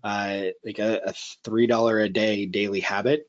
uh, 0.03 0.45
like 0.63 0.79
a, 0.79 1.01
a 1.05 1.13
three 1.43 1.67
dollar 1.67 1.99
a 1.99 2.09
day 2.09 2.45
daily 2.45 2.79
habit 2.79 3.27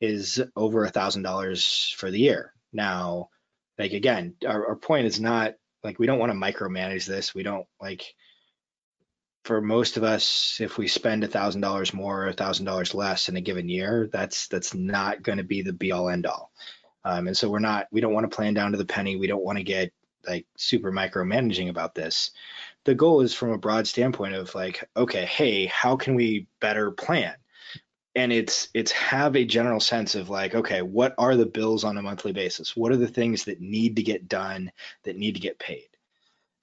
is 0.00 0.42
over 0.56 0.84
a 0.84 0.90
thousand 0.90 1.22
dollars 1.22 1.94
for 1.96 2.10
the 2.10 2.18
year. 2.18 2.52
Now, 2.72 3.30
like 3.78 3.92
again, 3.92 4.34
our, 4.46 4.68
our 4.68 4.76
point 4.76 5.06
is 5.06 5.20
not 5.20 5.54
like 5.82 5.98
we 5.98 6.06
don't 6.06 6.18
want 6.18 6.32
to 6.32 6.38
micromanage 6.38 7.06
this. 7.06 7.34
We 7.34 7.42
don't 7.42 7.66
like 7.80 8.14
for 9.44 9.60
most 9.60 9.98
of 9.98 10.04
us, 10.04 10.58
if 10.60 10.78
we 10.78 10.88
spend 10.88 11.22
a 11.22 11.28
thousand 11.28 11.60
dollars 11.60 11.92
more 11.92 12.24
or 12.24 12.28
a 12.28 12.32
thousand 12.32 12.64
dollars 12.64 12.94
less 12.94 13.28
in 13.28 13.36
a 13.36 13.42
given 13.42 13.68
year, 13.68 14.08
that's 14.10 14.48
that's 14.48 14.74
not 14.74 15.22
going 15.22 15.38
to 15.38 15.44
be 15.44 15.62
the 15.62 15.72
be 15.72 15.92
all 15.92 16.08
end 16.08 16.26
all. 16.26 16.50
Um, 17.04 17.26
and 17.26 17.36
so 17.36 17.50
we're 17.50 17.58
not 17.58 17.86
we 17.92 18.00
don't 18.00 18.14
want 18.14 18.28
to 18.28 18.34
plan 18.34 18.54
down 18.54 18.72
to 18.72 18.78
the 18.78 18.86
penny. 18.86 19.16
We 19.16 19.26
don't 19.26 19.44
want 19.44 19.58
to 19.58 19.64
get 19.64 19.92
like 20.26 20.46
super 20.56 20.90
micromanaging 20.90 21.68
about 21.68 21.94
this. 21.94 22.30
The 22.84 22.94
goal 22.94 23.20
is 23.20 23.34
from 23.34 23.50
a 23.50 23.58
broad 23.58 23.86
standpoint 23.86 24.34
of 24.34 24.54
like, 24.54 24.88
okay, 24.96 25.26
hey, 25.26 25.66
how 25.66 25.96
can 25.96 26.14
we 26.14 26.46
better 26.60 26.90
plan? 26.90 27.34
And 28.14 28.32
it's 28.32 28.68
it's 28.72 28.92
have 28.92 29.36
a 29.36 29.44
general 29.44 29.80
sense 29.80 30.14
of 30.14 30.30
like, 30.30 30.54
okay, 30.54 30.80
what 30.80 31.14
are 31.18 31.36
the 31.36 31.44
bills 31.44 31.84
on 31.84 31.98
a 31.98 32.02
monthly 32.02 32.32
basis? 32.32 32.74
What 32.74 32.92
are 32.92 32.96
the 32.96 33.08
things 33.08 33.44
that 33.44 33.60
need 33.60 33.96
to 33.96 34.02
get 34.02 34.26
done 34.26 34.72
that 35.02 35.18
need 35.18 35.34
to 35.34 35.40
get 35.40 35.58
paid? 35.58 35.88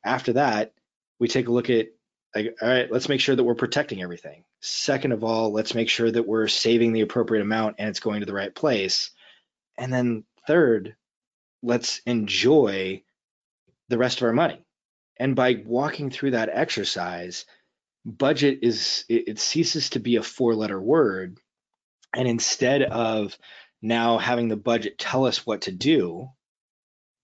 After 0.04 0.34
that, 0.34 0.74
we 1.20 1.28
take 1.28 1.48
a 1.48 1.52
look 1.52 1.70
at 1.70 1.90
like, 2.36 2.56
all 2.62 2.68
right, 2.68 2.92
let's 2.92 3.10
make 3.10 3.20
sure 3.20 3.36
that 3.36 3.44
we're 3.44 3.56
protecting 3.56 4.02
everything. 4.02 4.44
Second 4.62 5.12
of 5.12 5.24
all, 5.24 5.52
let's 5.52 5.76
make 5.76 5.90
sure 5.90 6.10
that 6.10 6.28
we're 6.28 6.48
saving 6.48 6.94
the 6.94 7.02
appropriate 7.02 7.42
amount 7.42 7.76
and 7.80 7.90
it's 7.90 8.00
going 8.00 8.22
to 8.22 8.26
the 8.26 8.34
right 8.34 8.54
place. 8.54 9.12
And 9.78 9.92
then 9.92 10.24
third, 10.48 10.96
let's 11.62 12.02
enjoy 12.06 13.04
the 13.90 13.98
rest 13.98 14.18
of 14.18 14.24
our 14.24 14.34
money. 14.34 14.64
And 15.18 15.36
by 15.36 15.62
walking 15.66 16.10
through 16.10 16.32
that 16.32 16.50
exercise, 16.52 17.46
budget 18.06 18.60
is 18.64 19.06
it, 19.10 19.28
it 19.28 19.40
ceases 19.40 19.92
to 19.92 20.00
be 20.00 20.16
a 20.16 20.24
four 20.24 20.56
letter 20.56 20.82
word. 20.82 21.38
And 22.14 22.28
instead 22.28 22.82
of 22.82 23.38
now 23.82 24.18
having 24.18 24.48
the 24.48 24.58
budget 24.58 24.98
tell 24.98 25.26
us 25.26 25.46
what 25.46 25.62
to 25.64 25.72
do, 25.72 26.30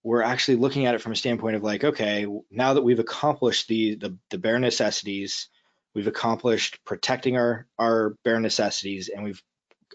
we're 0.04 0.22
actually 0.22 0.58
looking 0.58 0.86
at 0.86 0.96
it 0.96 1.02
from 1.02 1.12
a 1.12 1.16
standpoint 1.18 1.56
of 1.56 1.64
like, 1.64 1.84
okay, 1.84 2.26
now 2.50 2.74
that 2.74 2.84
we've 2.84 3.00
accomplished 3.00 3.68
the 3.68 3.96
the, 3.96 4.18
the 4.30 4.38
bare 4.38 4.60
necessities, 4.60 5.50
we've 5.94 6.08
accomplished 6.08 6.80
protecting 6.86 7.38
our 7.38 7.68
our 7.78 8.16
bare 8.24 8.40
necessities, 8.40 9.10
and 9.10 9.24
we've 9.24 9.42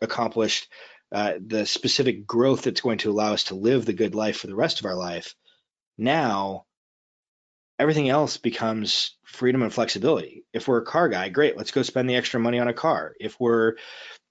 accomplished 0.01 0.69
uh, 1.13 1.35
the 1.45 1.67
specific 1.67 2.27
growth 2.27 2.63
that's 2.63 2.81
going 2.81 2.99
to 2.99 3.11
allow 3.11 3.33
us 3.33 3.45
to 3.45 3.55
live 3.55 3.85
the 3.85 3.93
good 3.93 4.15
life 4.15 4.39
for 4.39 4.47
the 4.47 4.55
rest 4.55 4.81
of 4.81 4.87
our 4.87 4.97
life. 4.97 5.35
Now, 5.99 6.65
everything 7.79 8.09
else 8.09 8.37
becomes 8.37 9.17
freedom 9.25 9.63
and 9.63 9.73
flexibility. 9.73 10.45
If 10.53 10.69
we're 10.69 10.83
a 10.83 10.85
car 10.85 11.09
guy, 11.09 11.29
great, 11.29 11.57
let's 11.57 11.71
go 11.71 11.83
spend 11.83 12.09
the 12.09 12.17
extra 12.17 12.41
money 12.41 12.59
on 12.59 12.69
a 12.69 12.75
car. 12.75 13.15
If 13.19 13.39
we're 13.41 13.75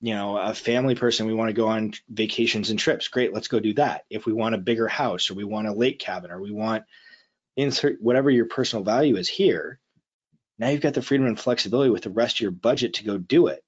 you 0.03 0.15
know 0.15 0.37
a 0.37 0.53
family 0.53 0.95
person 0.95 1.27
we 1.27 1.33
want 1.33 1.49
to 1.49 1.53
go 1.53 1.67
on 1.67 1.93
vacations 2.09 2.71
and 2.71 2.79
trips 2.79 3.07
great 3.07 3.33
let's 3.33 3.47
go 3.47 3.59
do 3.59 3.75
that 3.75 4.03
if 4.09 4.25
we 4.25 4.33
want 4.33 4.55
a 4.55 4.57
bigger 4.57 4.87
house 4.87 5.29
or 5.29 5.35
we 5.35 5.43
want 5.43 5.67
a 5.67 5.73
lake 5.73 5.99
cabin 5.99 6.31
or 6.31 6.41
we 6.41 6.49
want 6.49 6.83
insert 7.55 8.01
whatever 8.01 8.31
your 8.31 8.45
personal 8.45 8.83
value 8.83 9.15
is 9.15 9.29
here 9.29 9.79
now 10.57 10.69
you've 10.69 10.81
got 10.81 10.95
the 10.95 11.03
freedom 11.03 11.27
and 11.27 11.39
flexibility 11.39 11.91
with 11.91 12.01
the 12.01 12.09
rest 12.09 12.37
of 12.37 12.41
your 12.41 12.49
budget 12.49 12.95
to 12.95 13.03
go 13.03 13.19
do 13.19 13.45
it 13.45 13.63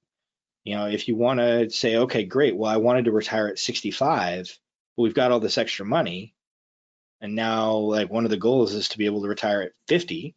you 0.64 0.74
know 0.74 0.86
if 0.86 1.06
you 1.06 1.14
want 1.14 1.38
to 1.38 1.70
say 1.70 1.98
okay 1.98 2.24
great 2.24 2.56
well 2.56 2.68
i 2.68 2.78
wanted 2.78 3.04
to 3.04 3.12
retire 3.12 3.46
at 3.46 3.58
65 3.60 4.58
well, 4.96 5.04
we've 5.04 5.14
got 5.14 5.32
all 5.32 5.40
this 5.40 5.58
extra 5.58 5.84
money, 5.84 6.34
and 7.24 7.34
now 7.34 7.76
like 7.76 8.10
one 8.10 8.24
of 8.24 8.30
the 8.30 8.36
goals 8.36 8.74
is 8.74 8.90
to 8.90 8.98
be 8.98 9.06
able 9.06 9.22
to 9.22 9.28
retire 9.28 9.62
at 9.62 9.72
50 9.88 10.34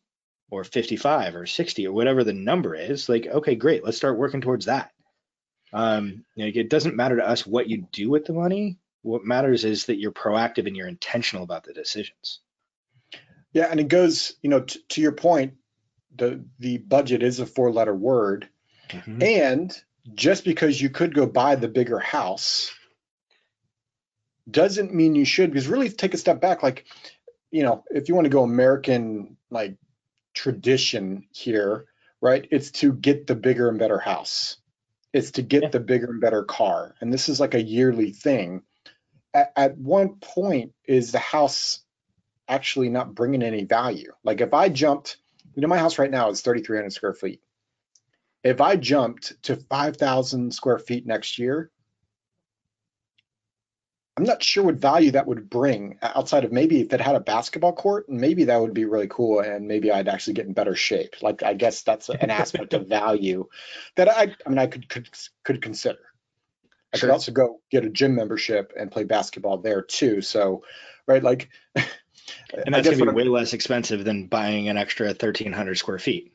or 0.49 0.63
55 0.63 1.35
or 1.35 1.45
60 1.45 1.85
or 1.85 1.91
whatever 1.91 2.23
the 2.23 2.31
number 2.31 2.75
is. 2.75 3.09
Like, 3.09 3.27
okay, 3.27 3.55
great, 3.55 3.83
let's 3.83 3.97
start 3.97 4.17
working 4.17 4.39
towards 4.39 4.67
that. 4.67 4.91
Um, 5.73 6.23
know, 6.37 6.45
it 6.45 6.69
doesn't 6.69 6.95
matter 6.95 7.17
to 7.17 7.27
us 7.27 7.45
what 7.45 7.67
you 7.67 7.85
do 7.91 8.09
with 8.09 8.23
the 8.23 8.31
money. 8.31 8.79
What 9.01 9.25
matters 9.25 9.65
is 9.65 9.87
that 9.87 9.99
you're 9.99 10.13
proactive 10.13 10.65
and 10.65 10.77
you're 10.77 10.87
intentional 10.87 11.43
about 11.43 11.65
the 11.65 11.73
decisions. 11.73 12.39
Yeah, 13.51 13.67
and 13.69 13.81
it 13.81 13.89
goes, 13.89 14.37
you 14.41 14.49
know, 14.49 14.61
t- 14.61 14.79
to 14.87 15.01
your 15.01 15.11
point, 15.11 15.55
the 16.15 16.45
the 16.59 16.77
budget 16.77 17.21
is 17.21 17.41
a 17.41 17.45
four 17.45 17.69
letter 17.69 17.93
word, 17.93 18.47
mm-hmm. 18.87 19.21
and 19.21 19.77
just 20.13 20.45
because 20.45 20.81
you 20.81 20.89
could 20.89 21.13
go 21.13 21.25
buy 21.25 21.55
the 21.55 21.67
bigger 21.67 21.99
house 21.99 22.71
doesn't 24.49 24.93
mean 24.93 25.15
you 25.15 25.25
should. 25.25 25.51
Because 25.51 25.67
really, 25.67 25.89
take 25.89 26.13
a 26.13 26.17
step 26.17 26.41
back, 26.41 26.63
like, 26.63 26.85
you 27.51 27.63
know, 27.63 27.83
if 27.89 28.09
you 28.09 28.15
want 28.15 28.25
to 28.25 28.29
go 28.29 28.43
American 28.43 29.37
like 29.49 29.77
tradition 30.33 31.27
here, 31.31 31.85
right? 32.21 32.47
It's 32.51 32.71
to 32.71 32.93
get 32.93 33.27
the 33.27 33.35
bigger 33.35 33.69
and 33.69 33.79
better 33.79 33.99
house. 33.99 34.57
It's 35.13 35.31
to 35.31 35.41
get 35.41 35.63
yeah. 35.63 35.69
the 35.69 35.79
bigger 35.79 36.07
and 36.07 36.21
better 36.21 36.43
car, 36.43 36.95
and 36.99 37.11
this 37.11 37.29
is 37.29 37.39
like 37.39 37.53
a 37.53 37.63
yearly 37.63 38.11
thing. 38.11 38.63
At, 39.33 39.51
at 39.55 39.77
one 39.77 40.15
point, 40.15 40.73
is 40.85 41.11
the 41.11 41.19
house 41.19 41.79
actually 42.47 42.89
not 42.89 43.15
bringing 43.15 43.41
any 43.41 43.63
value? 43.63 44.11
Like 44.23 44.41
if 44.41 44.53
I 44.53 44.69
jumped 44.69 45.17
you 45.57 45.61
know, 45.61 45.67
my 45.67 45.79
house 45.79 45.97
right 45.97 46.11
now 46.11 46.29
is 46.29 46.41
3,300 46.41 46.93
square 46.93 47.15
feet. 47.15 47.41
If 48.43 48.61
I 48.61 48.75
jumped 48.75 49.41
to 49.43 49.55
5,000 49.55 50.53
square 50.53 50.77
feet 50.77 51.07
next 51.07 51.39
year, 51.39 51.71
I'm 54.17 54.23
not 54.23 54.41
sure 54.41 54.63
what 54.63 54.75
value 54.75 55.11
that 55.11 55.27
would 55.27 55.47
bring 55.47 55.99
outside 56.01 56.43
of 56.43 56.51
maybe 56.51 56.81
if 56.81 56.91
it 56.91 56.99
had 56.99 57.15
a 57.15 57.19
basketball 57.19 57.73
court, 57.73 58.07
and 58.07 58.19
maybe 58.19 58.45
that 58.45 58.59
would 58.59 58.73
be 58.73 58.85
really 58.85 59.07
cool, 59.07 59.41
and 59.41 59.67
maybe 59.67 59.91
I'd 59.91 60.07
actually 60.07 60.33
get 60.33 60.47
in 60.47 60.53
better 60.53 60.75
shape. 60.75 61.21
Like 61.21 61.43
I 61.43 61.53
guess 61.53 61.83
that's 61.83 62.09
an 62.09 62.31
aspect 62.31 62.73
of 62.73 62.87
value 62.87 63.47
that 63.95 64.09
I, 64.09 64.33
I 64.43 64.49
mean, 64.49 64.57
I 64.57 64.65
could 64.65 64.89
could, 64.89 65.07
could 65.43 65.61
consider. 65.61 65.99
I 66.91 66.97
sure. 66.97 67.09
could 67.09 67.13
also 67.13 67.31
go 67.31 67.61
get 67.69 67.85
a 67.85 67.89
gym 67.89 68.15
membership 68.15 68.73
and 68.75 68.91
play 68.91 69.03
basketball 69.03 69.59
there 69.59 69.83
too. 69.83 70.21
So, 70.21 70.63
right, 71.05 71.21
like 71.21 71.49
and 71.75 72.73
that's 72.73 72.87
going 72.87 72.97
to 72.97 73.05
be 73.05 73.11
way 73.11 73.23
less 73.25 73.53
expensive 73.53 74.03
than 74.03 74.25
buying 74.25 74.67
an 74.67 74.77
extra 74.77 75.07
1,300 75.07 75.77
square 75.77 75.99
feet. 75.99 76.33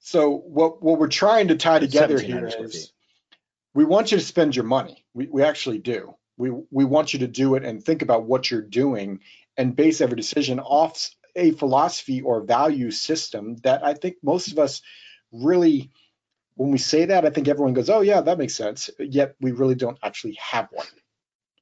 So 0.00 0.36
what 0.36 0.82
what 0.82 0.98
we're 0.98 1.08
trying 1.08 1.48
to 1.48 1.56
tie 1.56 1.78
together 1.78 2.20
here 2.20 2.46
is 2.46 2.92
we 3.72 3.84
want 3.86 4.12
you 4.12 4.18
to 4.18 4.24
spend 4.24 4.54
your 4.54 4.66
money. 4.66 5.04
We 5.14 5.28
we 5.28 5.42
actually 5.42 5.78
do. 5.78 6.14
We 6.36 6.50
we 6.70 6.84
want 6.84 7.12
you 7.12 7.20
to 7.20 7.28
do 7.28 7.54
it 7.54 7.64
and 7.64 7.82
think 7.82 8.02
about 8.02 8.24
what 8.24 8.50
you're 8.50 8.62
doing 8.62 9.20
and 9.56 9.76
base 9.76 10.00
every 10.00 10.16
decision 10.16 10.60
off 10.60 11.10
a 11.36 11.52
philosophy 11.52 12.22
or 12.22 12.42
value 12.42 12.90
system 12.90 13.56
that 13.62 13.84
I 13.84 13.94
think 13.94 14.16
most 14.22 14.52
of 14.52 14.58
us 14.58 14.82
really 15.32 15.90
when 16.54 16.70
we 16.70 16.78
say 16.78 17.06
that 17.06 17.24
I 17.24 17.30
think 17.30 17.48
everyone 17.48 17.74
goes, 17.74 17.90
"Oh 17.90 18.00
yeah, 18.00 18.20
that 18.20 18.38
makes 18.38 18.54
sense." 18.54 18.90
Yet 18.98 19.34
we 19.40 19.52
really 19.52 19.74
don't 19.74 19.98
actually 20.02 20.38
have 20.40 20.68
one. 20.70 20.86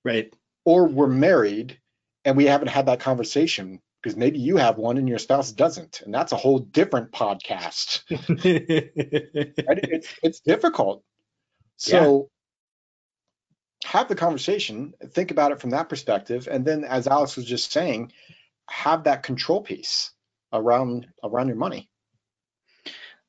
Right. 0.05 0.33
Or 0.65 0.87
we're 0.87 1.07
married 1.07 1.79
and 2.25 2.37
we 2.37 2.47
haven't 2.47 2.69
had 2.69 2.87
that 2.87 3.01
conversation 3.01 3.81
because 4.03 4.17
maybe 4.17 4.39
you 4.39 4.57
have 4.57 4.79
one 4.79 4.99
and 4.99 5.09
your 5.09 5.19
spouse 5.19 5.53
doesn't 5.53 6.03
and 6.03 6.15
that's 6.15 6.33
a 6.33 6.37
whole 6.37 6.59
different 6.59 7.13
podcast 7.13 8.03
it's, 8.09 10.15
it's 10.23 10.41
difficult 10.41 11.03
so. 11.77 12.31
Have 13.85 14.09
the 14.09 14.15
conversation 14.15 14.95
think 15.11 15.31
about 15.31 15.53
it 15.53 15.61
from 15.61 15.71
that 15.71 15.89
perspective 15.89 16.49
and 16.51 16.65
then 16.65 16.85
as 16.85 17.07
alex 17.07 17.37
was 17.37 17.47
just 17.47 17.73
saying 17.73 18.13
have 18.69 19.05
that 19.05 19.23
control 19.23 19.63
piece 19.63 20.13
around 20.53 21.07
around 21.23 21.49
your 21.49 21.57
money 21.57 21.91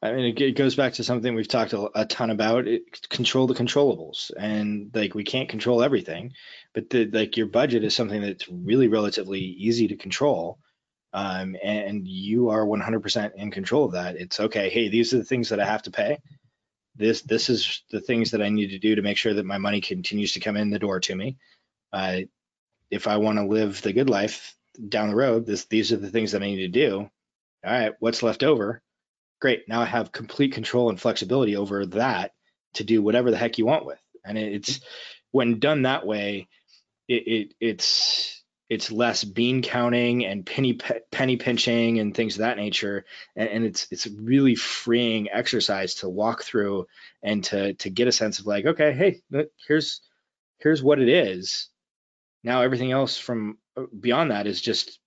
I 0.03 0.13
mean, 0.13 0.35
it, 0.35 0.55
goes 0.55 0.75
back 0.75 0.93
to 0.93 1.03
something 1.03 1.35
we've 1.35 1.47
talked 1.47 1.73
a, 1.73 2.05
ton 2.05 2.31
about. 2.31 2.67
It, 2.67 3.07
control 3.09 3.45
the 3.45 3.53
controllables, 3.53 4.31
and 4.35 4.89
like 4.95 5.13
we 5.13 5.23
can't 5.23 5.47
control 5.47 5.83
everything, 5.83 6.33
but 6.73 6.89
the, 6.89 7.05
like 7.05 7.37
your 7.37 7.45
budget 7.45 7.83
is 7.83 7.95
something 7.95 8.19
that's 8.19 8.49
really 8.49 8.87
relatively 8.87 9.41
easy 9.41 9.89
to 9.89 9.95
control, 9.95 10.57
um, 11.13 11.55
and 11.63 12.07
you 12.07 12.49
are 12.49 12.65
100% 12.65 13.35
in 13.35 13.51
control 13.51 13.85
of 13.85 13.91
that. 13.91 14.15
It's 14.15 14.39
okay. 14.39 14.69
Hey, 14.69 14.89
these 14.89 15.13
are 15.13 15.19
the 15.19 15.23
things 15.23 15.49
that 15.49 15.59
I 15.59 15.65
have 15.65 15.83
to 15.83 15.91
pay. 15.91 16.17
This 17.01 17.21
this 17.23 17.49
is 17.49 17.83
the 17.91 18.01
things 18.01 18.31
that 18.31 18.41
I 18.41 18.49
need 18.49 18.69
to 18.69 18.79
do 18.79 18.95
to 18.95 19.01
make 19.01 19.17
sure 19.17 19.33
that 19.33 19.45
my 19.45 19.57
money 19.57 19.81
continues 19.81 20.33
to 20.33 20.39
come 20.39 20.57
in 20.57 20.69
the 20.69 20.79
door 20.79 20.99
to 21.01 21.15
me. 21.15 21.37
Uh, 21.91 22.21
if 22.89 23.07
I 23.07 23.17
want 23.17 23.37
to 23.39 23.45
live 23.45 23.81
the 23.81 23.93
good 23.93 24.09
life 24.09 24.55
down 24.87 25.09
the 25.09 25.15
road, 25.15 25.45
this 25.45 25.65
these 25.65 25.91
are 25.91 25.97
the 25.97 26.11
things 26.11 26.31
that 26.31 26.43
I 26.43 26.47
need 26.47 26.57
to 26.57 26.67
do. 26.67 27.09
All 27.65 27.71
right, 27.71 27.93
what's 27.99 28.23
left 28.23 28.43
over? 28.43 28.81
great. 29.41 29.67
Now 29.67 29.81
I 29.81 29.85
have 29.85 30.13
complete 30.13 30.53
control 30.53 30.89
and 30.89 31.01
flexibility 31.01 31.57
over 31.57 31.85
that 31.87 32.31
to 32.75 32.85
do 32.85 33.01
whatever 33.01 33.31
the 33.31 33.37
heck 33.37 33.57
you 33.57 33.65
want 33.65 33.85
with. 33.85 33.99
And 34.23 34.37
it's 34.37 34.79
when 35.31 35.59
done 35.59 35.81
that 35.81 36.05
way, 36.05 36.47
it, 37.09 37.27
it 37.27 37.53
it's 37.59 38.40
it's 38.71 38.91
less 38.91 39.23
bean 39.23 39.61
counting 39.61 40.25
and 40.25 40.45
penny 40.45 40.79
penny 41.11 41.35
pinching 41.35 41.99
and 41.99 42.15
things 42.15 42.35
of 42.35 42.39
that 42.39 42.57
nature 42.57 43.05
and, 43.35 43.49
and, 43.49 43.65
it's 43.65 43.87
it's 43.91 44.07
really 44.07 44.55
freeing 44.55 45.29
exercise 45.29 45.95
to 45.95 46.09
walk 46.09 46.43
through 46.43 46.87
and 47.21 47.43
to 47.43 47.73
to 47.75 47.89
get 47.89 48.07
a 48.07 48.11
sense 48.11 48.39
of 48.39 48.47
like 48.47 48.65
okay 48.65 48.93
hey 48.93 49.21
here's 49.67 50.01
here's 50.59 50.81
what 50.81 50.99
it 50.99 51.09
is 51.09 51.69
now 52.43 52.61
everything 52.61 52.91
else 52.91 53.17
from 53.17 53.57
uh, 53.75 53.83
beyond 53.99 54.31
that 54.31 54.47
is 54.47 54.61
just 54.61 54.99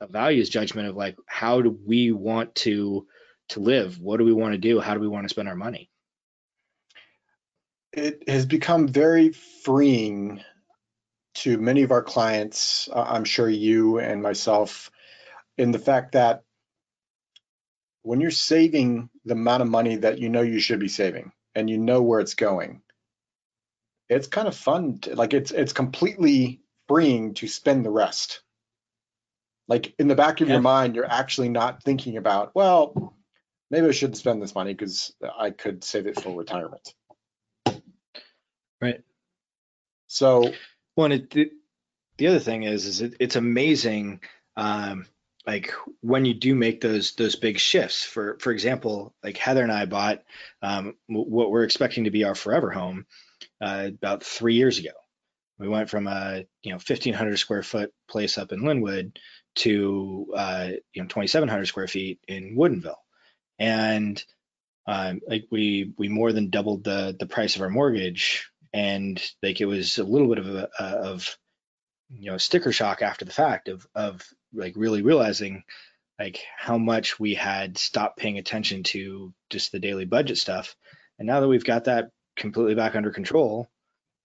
a 0.00 0.06
values 0.06 0.48
judgment 0.48 0.88
of 0.88 0.96
like 0.96 1.16
how 1.26 1.60
do 1.60 1.78
we 1.86 2.12
want 2.12 2.54
to 2.54 3.06
to 3.50 3.60
live. 3.60 4.00
What 4.00 4.18
do 4.18 4.24
we 4.24 4.32
want 4.32 4.52
to 4.52 4.58
do? 4.58 4.80
How 4.80 4.94
do 4.94 5.00
we 5.00 5.08
want 5.08 5.24
to 5.24 5.28
spend 5.28 5.48
our 5.48 5.56
money? 5.56 5.90
It 7.92 8.28
has 8.28 8.46
become 8.46 8.88
very 8.88 9.30
freeing 9.30 10.42
to 11.34 11.58
many 11.58 11.82
of 11.82 11.92
our 11.92 12.02
clients. 12.02 12.88
Uh, 12.92 13.02
I'm 13.02 13.24
sure 13.24 13.48
you 13.48 13.98
and 13.98 14.22
myself, 14.22 14.90
in 15.56 15.72
the 15.72 15.78
fact 15.78 16.12
that 16.12 16.42
when 18.02 18.20
you're 18.20 18.30
saving 18.30 19.10
the 19.24 19.34
amount 19.34 19.62
of 19.62 19.68
money 19.68 19.96
that 19.96 20.18
you 20.18 20.28
know 20.28 20.42
you 20.42 20.60
should 20.60 20.80
be 20.80 20.88
saving 20.88 21.32
and 21.54 21.68
you 21.68 21.78
know 21.78 22.02
where 22.02 22.20
it's 22.20 22.34
going, 22.34 22.82
it's 24.08 24.26
kind 24.26 24.48
of 24.48 24.56
fun. 24.56 24.98
To, 25.00 25.14
like 25.14 25.34
it's 25.34 25.50
it's 25.50 25.72
completely 25.72 26.60
freeing 26.88 27.34
to 27.34 27.46
spend 27.46 27.84
the 27.84 27.90
rest. 27.90 28.42
Like 29.68 29.94
in 29.98 30.08
the 30.08 30.16
back 30.16 30.40
of 30.40 30.48
yeah. 30.48 30.54
your 30.54 30.62
mind, 30.62 30.96
you're 30.96 31.10
actually 31.10 31.48
not 31.48 31.84
thinking 31.84 32.16
about, 32.16 32.52
well, 32.54 33.14
maybe 33.70 33.86
I 33.86 33.92
shouldn't 33.92 34.16
spend 34.16 34.42
this 34.42 34.54
money 34.54 34.74
because 34.74 35.14
I 35.38 35.50
could 35.50 35.84
save 35.84 36.08
it 36.08 36.20
for 36.20 36.36
retirement. 36.36 36.92
Right. 38.80 39.02
So, 40.08 40.52
one, 40.94 41.12
it, 41.12 41.36
it, 41.36 41.50
the 42.18 42.28
other 42.28 42.38
thing 42.38 42.64
is, 42.64 42.86
is 42.86 43.00
it, 43.00 43.14
it's 43.20 43.36
amazing, 43.36 44.20
um, 44.56 45.06
like 45.46 45.72
when 46.00 46.24
you 46.24 46.34
do 46.34 46.54
make 46.54 46.80
those 46.80 47.12
those 47.12 47.36
big 47.36 47.58
shifts. 47.58 48.04
For 48.04 48.38
for 48.40 48.52
example, 48.52 49.14
like 49.24 49.36
Heather 49.38 49.62
and 49.62 49.72
I 49.72 49.86
bought 49.86 50.22
um, 50.62 50.94
what 51.06 51.50
we're 51.50 51.64
expecting 51.64 52.04
to 52.04 52.10
be 52.10 52.24
our 52.24 52.34
forever 52.34 52.70
home 52.70 53.06
uh, 53.60 53.88
about 53.88 54.22
three 54.22 54.54
years 54.54 54.78
ago. 54.78 54.90
We 55.58 55.68
went 55.68 55.90
from 55.90 56.06
a 56.06 56.44
you 56.62 56.72
know 56.72 56.76
1,500 56.76 57.38
square 57.38 57.62
foot 57.62 57.92
place 58.08 58.36
up 58.36 58.52
in 58.52 58.60
Lynnwood 58.60 59.16
to 59.56 60.26
uh, 60.36 60.68
you 60.92 61.02
know 61.02 61.08
2,700 61.08 61.66
square 61.66 61.88
feet 61.88 62.20
in 62.28 62.56
Woodinville 62.56 62.96
and 63.60 64.22
um, 64.86 65.20
like 65.28 65.46
we 65.50 65.92
we 65.96 66.08
more 66.08 66.32
than 66.32 66.50
doubled 66.50 66.82
the 66.82 67.14
the 67.16 67.26
price 67.26 67.54
of 67.54 67.62
our 67.62 67.70
mortgage, 67.70 68.50
and 68.72 69.22
like 69.42 69.60
it 69.60 69.66
was 69.66 69.98
a 69.98 70.04
little 70.04 70.28
bit 70.28 70.38
of 70.38 70.46
a, 70.46 70.68
of 70.78 71.36
you 72.10 72.30
know 72.30 72.38
sticker 72.38 72.72
shock 72.72 73.02
after 73.02 73.24
the 73.24 73.32
fact 73.32 73.68
of 73.68 73.86
of 73.94 74.22
like 74.52 74.74
really 74.76 75.02
realizing 75.02 75.64
like 76.18 76.40
how 76.56 76.76
much 76.76 77.18
we 77.18 77.34
had 77.34 77.78
stopped 77.78 78.18
paying 78.18 78.38
attention 78.38 78.82
to 78.82 79.32
just 79.48 79.72
the 79.72 79.80
daily 79.80 80.04
budget 80.04 80.38
stuff, 80.38 80.76
and 81.18 81.26
now 81.26 81.40
that 81.40 81.48
we've 81.48 81.64
got 81.64 81.84
that 81.84 82.10
completely 82.36 82.74
back 82.74 82.94
under 82.94 83.10
control, 83.10 83.68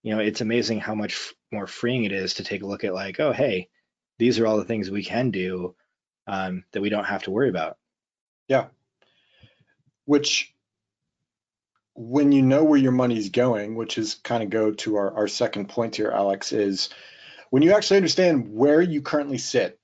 you 0.04 0.14
know 0.14 0.20
it's 0.22 0.42
amazing 0.42 0.80
how 0.80 0.96
much 0.96 1.34
more 1.52 1.68
freeing 1.68 2.04
it 2.04 2.12
is 2.12 2.36
to 2.36 2.44
take 2.44 2.64
a 2.64 2.68
look 2.68 2.84
at 2.84 2.94
like 2.94 3.20
oh 3.20 3.32
hey 3.32 3.70
these 4.18 4.40
are 4.40 4.48
all 4.48 4.58
the 4.58 4.66
things 4.66 4.90
we 4.90 5.04
can 5.04 5.32
do 5.32 5.76
um, 6.28 6.64
that 6.72 6.82
we 6.82 6.90
don't 6.90 7.06
have 7.06 7.24
to 7.24 7.32
worry 7.32 7.50
about. 7.50 7.78
Yeah, 8.48 8.68
which 10.06 10.54
when 11.96 12.34
you 12.34 12.42
know 12.42 12.64
where 12.64 12.80
your 12.80 12.92
money's 12.92 13.30
going, 13.30 13.76
which 13.76 13.98
is 13.98 14.16
kind 14.16 14.44
of 14.44 14.50
go 14.50 14.72
to 14.72 14.98
our, 14.98 15.16
our 15.16 15.28
second 15.28 15.70
point 15.70 15.96
here, 15.96 16.12
Alex, 16.12 16.52
is 16.52 16.90
when 17.50 17.64
you 17.64 17.74
actually 17.74 17.98
understand 17.98 18.54
where 18.54 18.82
you 18.82 19.02
currently 19.02 19.38
sit, 19.38 19.80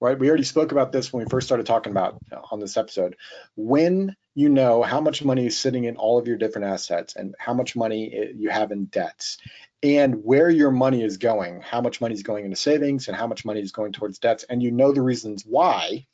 right? 0.00 0.18
We 0.18 0.28
already 0.28 0.44
spoke 0.44 0.72
about 0.72 0.90
this 0.90 1.12
when 1.12 1.24
we 1.24 1.30
first 1.30 1.46
started 1.46 1.66
talking 1.66 1.92
about 1.92 2.18
on 2.50 2.58
this 2.58 2.76
episode. 2.76 3.16
When 3.56 4.16
you 4.34 4.48
know 4.48 4.82
how 4.82 5.00
much 5.00 5.24
money 5.24 5.46
is 5.46 5.58
sitting 5.58 5.84
in 5.84 5.96
all 5.96 6.18
of 6.18 6.26
your 6.26 6.38
different 6.38 6.68
assets 6.68 7.14
and 7.14 7.34
how 7.38 7.54
much 7.54 7.76
money 7.76 8.32
you 8.36 8.50
have 8.50 8.72
in 8.72 8.86
debts, 8.86 9.38
and 9.80 10.24
where 10.24 10.50
your 10.50 10.72
money 10.72 11.04
is 11.04 11.18
going, 11.18 11.60
how 11.60 11.80
much 11.80 12.00
money 12.00 12.14
is 12.14 12.24
going 12.24 12.44
into 12.44 12.56
savings 12.56 13.06
and 13.06 13.16
how 13.16 13.28
much 13.28 13.44
money 13.44 13.60
is 13.60 13.70
going 13.70 13.92
towards 13.92 14.18
debts, 14.18 14.44
and 14.44 14.60
you 14.60 14.72
know 14.72 14.92
the 14.92 15.02
reasons 15.02 15.44
why, 15.46 16.04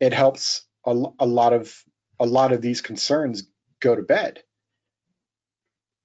it 0.00 0.12
helps 0.12 0.62
a, 0.84 0.90
a 1.20 1.26
lot 1.26 1.52
of 1.52 1.72
a 2.18 2.26
lot 2.26 2.52
of 2.52 2.60
these 2.60 2.80
concerns 2.80 3.44
go 3.80 3.94
to 3.94 4.02
bed. 4.02 4.42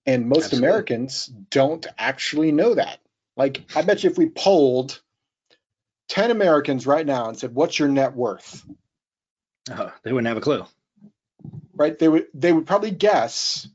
And 0.06 0.30
most 0.30 0.46
Absolutely. 0.46 0.68
Americans 0.68 1.26
don't 1.50 1.86
actually 1.98 2.52
know 2.52 2.76
that. 2.76 3.00
Like, 3.36 3.64
I 3.76 3.82
bet 3.82 4.04
you 4.04 4.10
if 4.10 4.18
we 4.18 4.30
polled 4.30 5.02
10 6.10 6.32
Americans 6.32 6.86
right 6.86 7.06
now 7.06 7.28
and 7.28 7.38
said, 7.38 7.54
What's 7.54 7.80
your 7.80 7.90
net 7.90 8.16
worth? 8.16 8.64
Oh, 9.72 9.92
they 10.04 10.14
wouldn't 10.14 10.28
have 10.28 10.38
a 10.38 10.42
clue. 10.42 10.66
Right? 11.74 11.98
They 11.98 12.08
would 12.08 12.28
they 12.34 12.54
would 12.54 12.68
probably 12.68 12.92
guess 12.92 13.68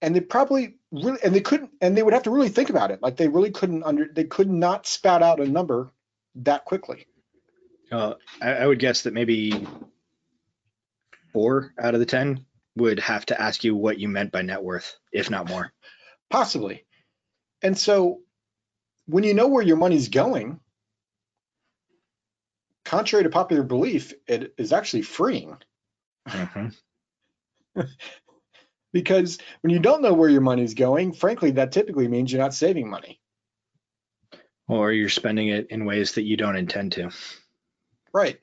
and 0.00 0.14
they 0.14 0.20
probably 0.20 0.76
really 0.92 1.18
and 1.22 1.34
they 1.34 1.40
couldn't 1.40 1.70
and 1.80 1.96
they 1.96 2.02
would 2.02 2.14
have 2.14 2.22
to 2.24 2.30
really 2.30 2.48
think 2.48 2.70
about 2.70 2.90
it. 2.90 3.02
Like 3.02 3.16
they 3.16 3.28
really 3.28 3.50
couldn't 3.50 3.82
under 3.82 4.06
they 4.12 4.24
could 4.24 4.50
not 4.50 4.86
spout 4.86 5.22
out 5.22 5.40
a 5.40 5.46
number 5.46 5.90
that 6.36 6.64
quickly. 6.64 7.06
Uh, 7.92 8.14
I, 8.40 8.52
I 8.52 8.66
would 8.66 8.78
guess 8.78 9.02
that 9.02 9.12
maybe 9.12 9.66
four 11.32 11.74
out 11.78 11.94
of 11.94 12.00
the 12.00 12.06
10 12.06 12.44
would 12.76 13.00
have 13.00 13.26
to 13.26 13.40
ask 13.40 13.64
you 13.64 13.74
what 13.76 13.98
you 13.98 14.08
meant 14.08 14.32
by 14.32 14.42
net 14.42 14.62
worth, 14.62 14.96
if 15.12 15.30
not 15.30 15.48
more. 15.48 15.72
Possibly. 16.30 16.84
And 17.62 17.78
so 17.78 18.20
when 19.06 19.24
you 19.24 19.34
know 19.34 19.48
where 19.48 19.62
your 19.62 19.76
money's 19.76 20.08
going, 20.08 20.60
contrary 22.84 23.24
to 23.24 23.30
popular 23.30 23.62
belief, 23.62 24.12
it 24.26 24.54
is 24.58 24.72
actually 24.72 25.02
freeing. 25.02 25.56
Mm-hmm. 26.28 27.80
because 28.92 29.38
when 29.60 29.72
you 29.72 29.78
don't 29.78 30.02
know 30.02 30.14
where 30.14 30.28
your 30.28 30.40
money's 30.40 30.74
going, 30.74 31.12
frankly, 31.12 31.52
that 31.52 31.72
typically 31.72 32.08
means 32.08 32.32
you're 32.32 32.42
not 32.42 32.54
saving 32.54 32.88
money. 32.88 33.20
Or 34.66 34.92
you're 34.92 35.10
spending 35.10 35.48
it 35.48 35.68
in 35.70 35.84
ways 35.84 36.12
that 36.12 36.22
you 36.22 36.36
don't 36.36 36.56
intend 36.56 36.92
to. 36.92 37.10
Right. 38.12 38.40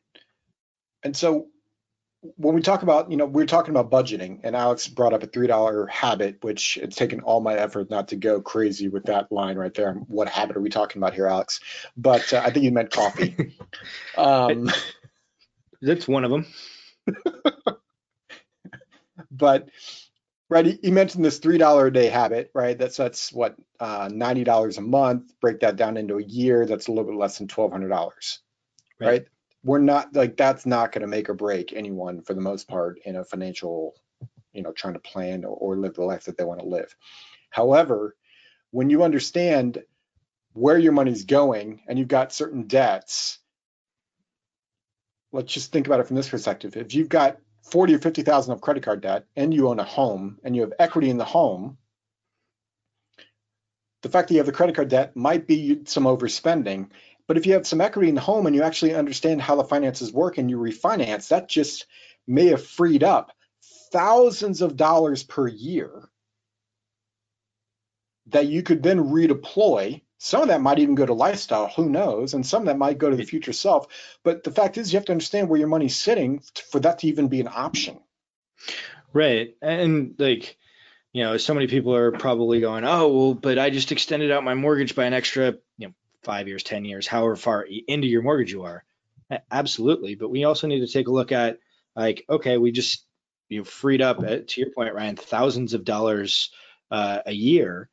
And 1.04 1.16
so 1.16 1.48
when 2.22 2.54
we 2.54 2.62
talk 2.62 2.84
about, 2.84 3.10
you 3.10 3.18
know, 3.18 3.26
we 3.26 3.42
are 3.42 3.48
talking 3.48 3.76
about 3.76 3.90
budgeting, 3.90 4.42
and 4.44 4.56
Alex 4.56 4.88
brought 4.88 5.14
up 5.14 5.24
a 5.24 5.28
three 5.28 5.48
dollar 5.48 5.88
habit, 5.88 6.38
which 6.42 6.78
it's 6.78 6.96
taken 6.96 7.22
all 7.22 7.42
my 7.42 7.56
effort 7.56 7.90
not 7.90 8.10
to 8.10 8.16
go 8.16 8.42
crazy 8.42 8.88
with 8.90 9.06
that 9.06 9.32
line 9.32 9.58
right 9.58 9.74
there. 9.74 9.94
What 9.94 10.30
habit 10.30 10.56
are 10.56 10.62
we 10.62 10.70
talking 10.70 11.02
about 11.02 11.16
here, 11.16 11.28
Alex? 11.28 11.60
But 11.98 12.32
uh, 12.32 12.42
I 12.44 12.52
think 12.52 12.64
you 12.66 12.72
meant 12.72 12.92
coffee. 12.92 13.58
um, 14.18 14.70
That's 15.82 16.08
one 16.08 16.24
of 16.24 16.32
them. 16.32 16.46
but 19.32 19.70
right, 20.48 20.78
you 20.84 20.92
mentioned 20.92 21.26
this 21.26 21.40
three 21.40 21.58
dollar 21.58 21.88
a 21.88 21.94
day 21.94 22.08
habit, 22.08 22.52
right? 22.54 22.78
That's 22.78 22.98
that's 22.98 23.34
what 23.34 23.56
uh, 23.80 24.10
ninety 24.14 24.44
dollars 24.44 24.78
a 24.78 24.82
month. 24.82 25.34
Break 25.42 25.62
that 25.62 25.76
down 25.76 25.98
into 25.98 26.18
a 26.18 26.24
year. 26.24 26.68
That's 26.68 26.88
a 26.88 26.92
little 26.92 27.06
bit 27.06 27.16
less 27.16 27.40
than 27.40 27.48
twelve 27.48 27.72
hundred 27.72 27.90
dollars, 27.90 28.40
right. 29.00 29.08
right? 29.08 29.26
We're 29.64 29.80
not 29.80 30.16
like 30.16 30.38
that's 30.38 30.66
not 30.66 30.92
going 30.92 31.02
to 31.02 31.08
make 31.08 31.30
or 31.30 31.34
break 31.34 31.74
anyone 31.74 32.22
for 32.22 32.34
the 32.34 32.42
most 32.42 32.68
part 32.68 33.00
in 33.06 33.16
a 33.16 33.24
financial 33.24 33.96
you 34.54 34.62
know 34.62 34.72
trying 34.72 34.94
to 34.94 35.00
plan 35.00 35.46
or, 35.46 35.56
or 35.56 35.78
live 35.78 35.94
the 35.94 36.04
life 36.04 36.26
that 36.26 36.38
they 36.38 36.44
want 36.44 36.60
to 36.60 36.66
live. 36.66 36.96
However 37.50 38.16
when 38.72 38.90
you 38.90 39.04
understand 39.04 39.84
where 40.54 40.78
your 40.78 40.94
money's 40.94 41.26
going 41.26 41.82
and 41.88 42.00
you've 42.00 42.08
got 42.08 42.34
certain 42.34 42.68
debts 42.68 43.40
let's 45.32 45.54
just 45.54 45.72
think 45.72 45.88
about 45.88 46.00
it 46.00 46.08
from 46.08 46.18
this 46.18 46.30
perspective. 46.30 46.76
If 46.76 46.94
you've 46.94 47.10
got 47.10 47.38
40 47.72 47.96
or 47.96 48.00
50,000 48.00 48.54
of 48.54 48.62
credit 48.62 48.84
card 48.84 49.02
debt 49.02 49.26
and 49.36 49.54
you 49.54 49.70
own 49.70 49.80
a 49.80 49.84
home 49.84 50.40
and 50.44 50.56
you 50.56 50.62
have 50.62 50.74
equity 50.80 51.10
in 51.10 51.18
the 51.18 51.26
home 51.26 51.78
the 54.02 54.10
fact 54.10 54.28
that 54.28 54.34
you 54.34 54.40
have 54.40 54.48
the 54.48 54.52
credit 54.52 54.76
card 54.76 54.90
debt 54.90 55.16
might 55.16 55.48
be 55.48 55.82
some 55.86 56.06
overspending 56.06 56.90
but 57.32 57.38
if 57.38 57.46
you 57.46 57.54
have 57.54 57.66
some 57.66 57.80
equity 57.80 58.10
in 58.10 58.16
the 58.16 58.20
home 58.20 58.46
and 58.46 58.54
you 58.54 58.62
actually 58.62 58.94
understand 58.94 59.42
how 59.42 59.56
the 59.56 59.64
finances 59.64 60.12
work 60.12 60.38
and 60.38 60.50
you 60.50 60.58
refinance, 60.58 61.30
that 61.30 61.48
just 61.48 61.86
may 62.28 62.48
have 62.48 62.68
freed 62.68 63.06
up 63.06 63.32
thousands 63.94 64.62
of 64.62 64.76
dollars 64.76 65.24
per 65.24 65.48
year 65.48 66.10
that 68.26 68.48
you 68.48 68.62
could 68.64 68.84
then 68.84 69.00
redeploy. 69.00 70.02
Some 70.18 70.42
of 70.42 70.48
that 70.50 70.60
might 70.60 70.80
even 70.80 70.96
go 70.96 71.06
to 71.06 71.14
lifestyle, 71.14 71.70
who 71.70 71.88
knows? 71.88 72.34
And 72.34 72.46
some 72.46 72.64
of 72.64 72.66
that 72.66 72.78
might 72.78 72.98
go 72.98 73.10
to 73.10 73.16
the 73.16 73.24
future 73.24 73.54
self. 73.54 73.88
But 74.26 74.44
the 74.44 74.52
fact 74.52 74.78
is, 74.78 74.92
you 74.92 74.98
have 74.98 75.06
to 75.06 75.14
understand 75.14 75.48
where 75.48 75.58
your 75.58 75.70
money's 75.70 75.96
sitting 75.96 76.44
for 76.70 76.82
that 76.82 77.00
to 77.00 77.08
even 77.08 77.30
be 77.30 77.40
an 77.40 77.48
option. 77.48 78.02
Right. 79.14 79.56
And 79.62 80.16
like, 80.18 80.58
you 81.14 81.24
know, 81.24 81.38
so 81.38 81.54
many 81.54 81.68
people 81.68 81.96
are 81.96 82.12
probably 82.12 82.60
going, 82.60 82.84
oh, 82.84 83.08
well, 83.08 83.34
but 83.36 83.58
I 83.58 83.70
just 83.70 83.94
extended 83.94 84.32
out 84.32 84.44
my 84.44 84.54
mortgage 84.54 84.96
by 84.96 85.06
an 85.06 85.14
extra, 85.14 85.54
you 85.78 85.88
know, 85.88 85.94
five 86.24 86.48
years, 86.48 86.64
10 86.64 86.86
years, 86.86 87.08
however 87.08 87.36
far 87.36 87.68
into 87.88 88.08
your 88.08 88.22
mortgage 88.22 88.52
you 88.52 88.64
are. 88.64 88.84
Absolutely. 89.52 90.16
But 90.16 90.30
we 90.30 90.44
also 90.44 90.68
need 90.68 90.82
to 90.82 90.92
take 90.92 91.08
a 91.08 91.12
look 91.12 91.32
at 91.32 91.60
like, 91.96 92.26
okay, 92.30 92.58
we 92.58 92.72
just 92.72 93.06
you 93.50 93.64
freed 93.66 94.02
up, 94.02 94.20
uh, 94.20 94.40
to 94.48 94.62
your 94.62 94.72
point, 94.72 94.94
Ryan, 94.94 95.18
thousands 95.18 95.74
of 95.74 95.84
dollars 95.84 96.52
uh, 96.90 97.20
a 97.26 97.34
year. 97.34 97.90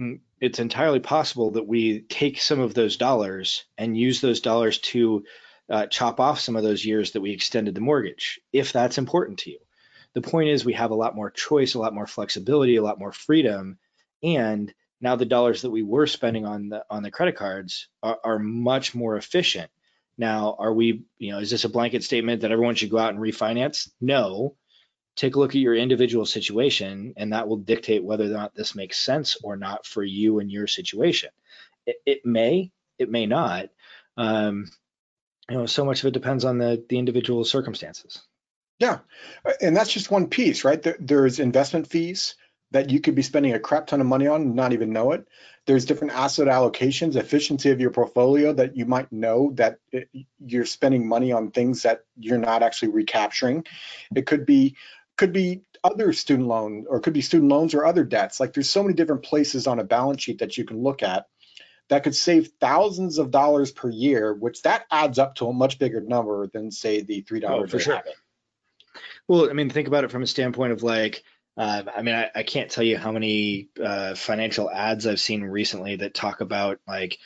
Mm, 0.00 0.20
it's 0.40 0.58
entirely 0.58 0.98
possible 0.98 1.52
that 1.52 1.66
we 1.66 2.00
take 2.00 2.40
some 2.40 2.58
of 2.58 2.74
those 2.74 2.96
dollars 2.96 3.64
and 3.78 3.96
use 3.96 4.20
those 4.20 4.40
dollars 4.40 4.78
to 4.78 5.24
uh, 5.70 5.86
chop 5.86 6.18
off 6.18 6.40
some 6.40 6.56
of 6.56 6.64
those 6.64 6.84
years 6.84 7.12
that 7.12 7.20
we 7.20 7.30
extended 7.30 7.74
the 7.74 7.80
mortgage, 7.80 8.40
if 8.52 8.72
that's 8.72 8.98
important 8.98 9.38
to 9.38 9.50
you. 9.50 9.58
The 10.14 10.20
point 10.20 10.48
is, 10.48 10.64
we 10.64 10.74
have 10.74 10.90
a 10.90 10.96
lot 10.96 11.14
more 11.14 11.30
choice, 11.30 11.74
a 11.74 11.78
lot 11.78 11.94
more 11.94 12.06
flexibility, 12.06 12.76
a 12.76 12.82
lot 12.82 12.98
more 12.98 13.12
freedom, 13.12 13.78
and 14.22 14.74
now 15.02 15.16
the 15.16 15.26
dollars 15.26 15.62
that 15.62 15.70
we 15.70 15.82
were 15.82 16.06
spending 16.06 16.46
on 16.46 16.68
the 16.70 16.84
on 16.88 17.02
the 17.02 17.10
credit 17.10 17.36
cards 17.36 17.88
are, 18.02 18.18
are 18.24 18.38
much 18.38 18.94
more 18.94 19.16
efficient. 19.16 19.70
Now, 20.16 20.56
are 20.58 20.72
we, 20.72 21.04
you 21.18 21.32
know, 21.32 21.38
is 21.40 21.50
this 21.50 21.64
a 21.64 21.68
blanket 21.68 22.04
statement 22.04 22.42
that 22.42 22.52
everyone 22.52 22.76
should 22.76 22.90
go 22.90 22.98
out 22.98 23.12
and 23.12 23.18
refinance? 23.18 23.90
No. 24.00 24.56
Take 25.16 25.36
a 25.36 25.38
look 25.38 25.50
at 25.50 25.60
your 25.60 25.74
individual 25.74 26.24
situation, 26.24 27.14
and 27.16 27.32
that 27.32 27.46
will 27.46 27.58
dictate 27.58 28.02
whether 28.02 28.24
or 28.24 28.28
not 28.28 28.54
this 28.54 28.74
makes 28.74 28.98
sense 28.98 29.36
or 29.42 29.56
not 29.56 29.84
for 29.84 30.02
you 30.02 30.38
and 30.38 30.50
your 30.50 30.66
situation. 30.66 31.30
It, 31.86 31.96
it 32.06 32.20
may, 32.24 32.70
it 32.98 33.10
may 33.10 33.26
not. 33.26 33.68
Um, 34.16 34.70
you 35.50 35.58
know, 35.58 35.66
so 35.66 35.84
much 35.84 36.00
of 36.00 36.06
it 36.06 36.12
depends 36.12 36.44
on 36.44 36.58
the 36.58 36.82
the 36.88 36.98
individual 36.98 37.44
circumstances. 37.44 38.22
Yeah, 38.78 39.00
and 39.60 39.76
that's 39.76 39.92
just 39.92 40.10
one 40.10 40.28
piece, 40.28 40.64
right? 40.64 40.80
There, 40.80 40.96
there's 40.98 41.40
investment 41.40 41.88
fees 41.88 42.36
that 42.72 42.90
you 42.90 43.00
could 43.00 43.14
be 43.14 43.22
spending 43.22 43.52
a 43.52 43.60
crap 43.60 43.86
ton 43.86 44.00
of 44.00 44.06
money 44.06 44.26
on 44.26 44.42
and 44.42 44.56
not 44.56 44.72
even 44.72 44.92
know 44.92 45.12
it. 45.12 45.26
There's 45.66 45.84
different 45.84 46.14
asset 46.14 46.48
allocations, 46.48 47.16
efficiency 47.16 47.70
of 47.70 47.80
your 47.80 47.90
portfolio 47.90 48.52
that 48.54 48.76
you 48.76 48.84
might 48.86 49.12
know 49.12 49.52
that 49.54 49.78
it, 49.92 50.08
you're 50.44 50.66
spending 50.66 51.06
money 51.06 51.32
on 51.32 51.50
things 51.50 51.82
that 51.82 52.04
you're 52.18 52.38
not 52.38 52.62
actually 52.62 52.88
recapturing. 52.88 53.64
It 54.14 54.26
could 54.26 54.44
be 54.44 54.76
could 55.16 55.32
be 55.32 55.62
other 55.84 56.12
student 56.12 56.48
loan 56.48 56.86
or 56.88 57.00
could 57.00 57.12
be 57.12 57.20
student 57.20 57.50
loans 57.50 57.74
or 57.74 57.84
other 57.84 58.04
debts. 58.04 58.40
Like 58.40 58.54
there's 58.54 58.70
so 58.70 58.82
many 58.82 58.94
different 58.94 59.22
places 59.22 59.66
on 59.66 59.78
a 59.78 59.84
balance 59.84 60.22
sheet 60.22 60.38
that 60.38 60.56
you 60.56 60.64
can 60.64 60.82
look 60.82 61.02
at 61.02 61.26
that 61.88 62.04
could 62.04 62.16
save 62.16 62.52
thousands 62.60 63.18
of 63.18 63.30
dollars 63.30 63.70
per 63.70 63.90
year, 63.90 64.32
which 64.32 64.62
that 64.62 64.86
adds 64.90 65.18
up 65.18 65.34
to 65.36 65.48
a 65.48 65.52
much 65.52 65.78
bigger 65.78 66.00
number 66.00 66.46
than 66.46 66.70
say 66.70 67.02
the 67.02 67.20
three 67.20 67.40
dollars 67.40 67.68
oh, 67.68 67.76
for 67.76 67.78
sure. 67.78 67.96
Habit. 67.96 68.14
Well, 69.28 69.50
I 69.50 69.52
mean, 69.52 69.70
think 69.70 69.88
about 69.88 70.04
it 70.04 70.10
from 70.10 70.22
a 70.22 70.26
standpoint 70.26 70.72
of 70.72 70.82
like 70.82 71.22
uh, 71.56 71.82
I 71.94 72.02
mean, 72.02 72.14
I, 72.14 72.30
I, 72.34 72.42
can't 72.44 72.70
tell 72.70 72.84
you 72.84 72.96
how 72.96 73.12
many 73.12 73.68
uh, 73.82 74.14
financial 74.14 74.70
ads 74.70 75.06
I've 75.06 75.20
seen 75.20 75.42
recently 75.42 75.96
that 75.96 76.14
talk 76.14 76.40
about 76.40 76.80
like, 76.88 77.18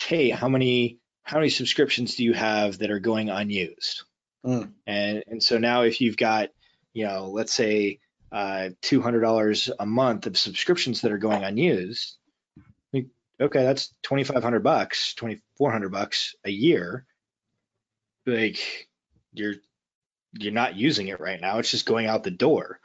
hey, 0.00 0.30
how 0.30 0.48
many 0.48 0.98
how 1.24 1.38
many 1.38 1.50
subscriptions 1.50 2.14
do 2.14 2.24
you 2.24 2.32
have 2.32 2.78
that 2.78 2.90
are 2.90 3.00
going 3.00 3.28
unused? 3.28 4.04
Mm. 4.46 4.72
And 4.86 5.24
and 5.26 5.42
so 5.42 5.58
now 5.58 5.82
if 5.82 6.00
you've 6.00 6.16
got, 6.16 6.50
you 6.92 7.06
know, 7.06 7.30
let's 7.30 7.52
say 7.52 7.98
uh, 8.30 8.70
two 8.82 9.02
hundred 9.02 9.20
dollars 9.20 9.68
a 9.80 9.86
month 9.86 10.26
of 10.26 10.38
subscriptions 10.38 11.00
that 11.00 11.12
are 11.12 11.18
going 11.18 11.42
unused, 11.42 12.16
okay, 12.94 13.62
that's 13.64 13.92
twenty 14.02 14.22
five 14.22 14.44
hundred 14.44 14.62
bucks, 14.62 15.14
twenty 15.14 15.40
four 15.56 15.72
hundred 15.72 15.90
bucks 15.90 16.36
a 16.44 16.50
year. 16.50 17.04
Like 18.26 18.88
you're 19.32 19.54
you're 20.38 20.52
not 20.52 20.76
using 20.76 21.08
it 21.08 21.18
right 21.18 21.40
now; 21.40 21.58
it's 21.58 21.72
just 21.72 21.86
going 21.86 22.06
out 22.06 22.22
the 22.22 22.30
door 22.30 22.78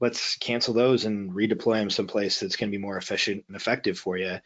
let's 0.00 0.36
cancel 0.36 0.74
those 0.74 1.04
and 1.04 1.32
redeploy 1.32 1.78
them 1.78 1.90
someplace 1.90 2.40
that's 2.40 2.56
going 2.56 2.70
to 2.70 2.76
be 2.76 2.82
more 2.82 2.96
efficient 2.96 3.44
and 3.48 3.56
effective 3.56 3.98
for 3.98 4.16
you 4.16 4.38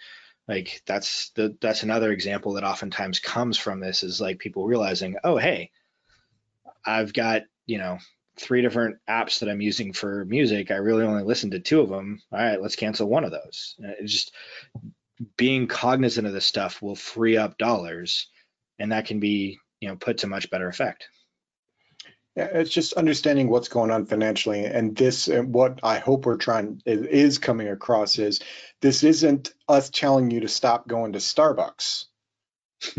like 0.48 0.82
that's 0.86 1.30
the 1.30 1.56
that's 1.60 1.82
another 1.82 2.12
example 2.12 2.54
that 2.54 2.64
oftentimes 2.64 3.20
comes 3.20 3.56
from 3.56 3.80
this 3.80 4.02
is 4.02 4.20
like 4.20 4.38
people 4.38 4.66
realizing 4.66 5.16
oh 5.24 5.36
hey 5.36 5.70
i've 6.84 7.12
got 7.12 7.42
you 7.66 7.78
know 7.78 7.98
three 8.38 8.62
different 8.62 8.96
apps 9.08 9.38
that 9.38 9.48
i'm 9.48 9.60
using 9.60 9.92
for 9.92 10.24
music. 10.24 10.70
I 10.70 10.76
really 10.76 11.04
only 11.04 11.22
listen 11.22 11.50
to 11.50 11.60
two 11.60 11.80
of 11.80 11.90
them. 11.90 12.20
All 12.32 12.38
right 12.38 12.60
let's 12.60 12.76
cancel 12.76 13.08
one 13.08 13.24
of 13.24 13.30
those. 13.30 13.76
It's 13.78 14.12
just 14.12 14.32
being 15.36 15.66
cognizant 15.66 16.26
of 16.26 16.32
this 16.32 16.46
stuff 16.46 16.82
will 16.82 16.96
free 16.96 17.36
up 17.36 17.58
dollars 17.58 18.28
and 18.78 18.90
that 18.92 19.06
can 19.06 19.20
be 19.20 19.58
you 19.80 19.88
know 19.88 19.96
put 19.96 20.18
to 20.18 20.26
much 20.26 20.50
better 20.50 20.68
effect 20.68 21.08
It's 22.34 22.70
just 22.70 22.94
understanding 22.94 23.48
what's 23.48 23.68
going 23.68 23.90
on 23.90 24.06
financially, 24.06 24.64
and 24.64 24.96
this, 24.96 25.28
and 25.28 25.52
what 25.52 25.80
I 25.82 25.98
hope 25.98 26.24
we're 26.24 26.38
trying 26.38 26.80
is 26.86 27.38
coming 27.38 27.68
across 27.68 28.18
is 28.18 28.40
this 28.80 29.04
isn't 29.04 29.52
us 29.68 29.90
telling 29.90 30.30
you 30.30 30.40
to 30.40 30.48
stop 30.48 30.88
going 30.88 31.12
to 31.12 31.18
Starbucks. 31.18 32.06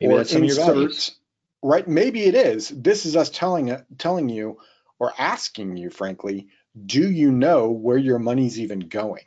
maybe 0.00 0.24
some 0.24 0.42
insert, 0.42 0.42
of 0.42 0.44
your 0.44 0.74
values. 0.74 1.16
Right? 1.62 1.88
Maybe 1.88 2.22
it 2.22 2.36
is. 2.36 2.68
This 2.68 3.06
is 3.06 3.16
us 3.16 3.30
telling 3.30 3.76
telling 3.98 4.28
you 4.28 4.58
or 5.00 5.12
asking 5.18 5.76
you, 5.76 5.90
frankly, 5.90 6.48
do 6.86 7.10
you 7.10 7.32
know 7.32 7.70
where 7.70 7.96
your 7.96 8.18
money's 8.18 8.60
even 8.60 8.80
going? 8.80 9.24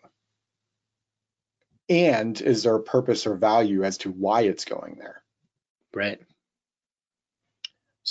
And 1.89 2.39
is 2.39 2.63
there 2.63 2.75
a 2.75 2.83
purpose 2.83 3.27
or 3.27 3.35
value 3.35 3.83
as 3.83 3.97
to 3.99 4.11
why 4.11 4.41
it's 4.43 4.63
going 4.63 4.95
there? 4.97 5.21
Right. 5.93 6.21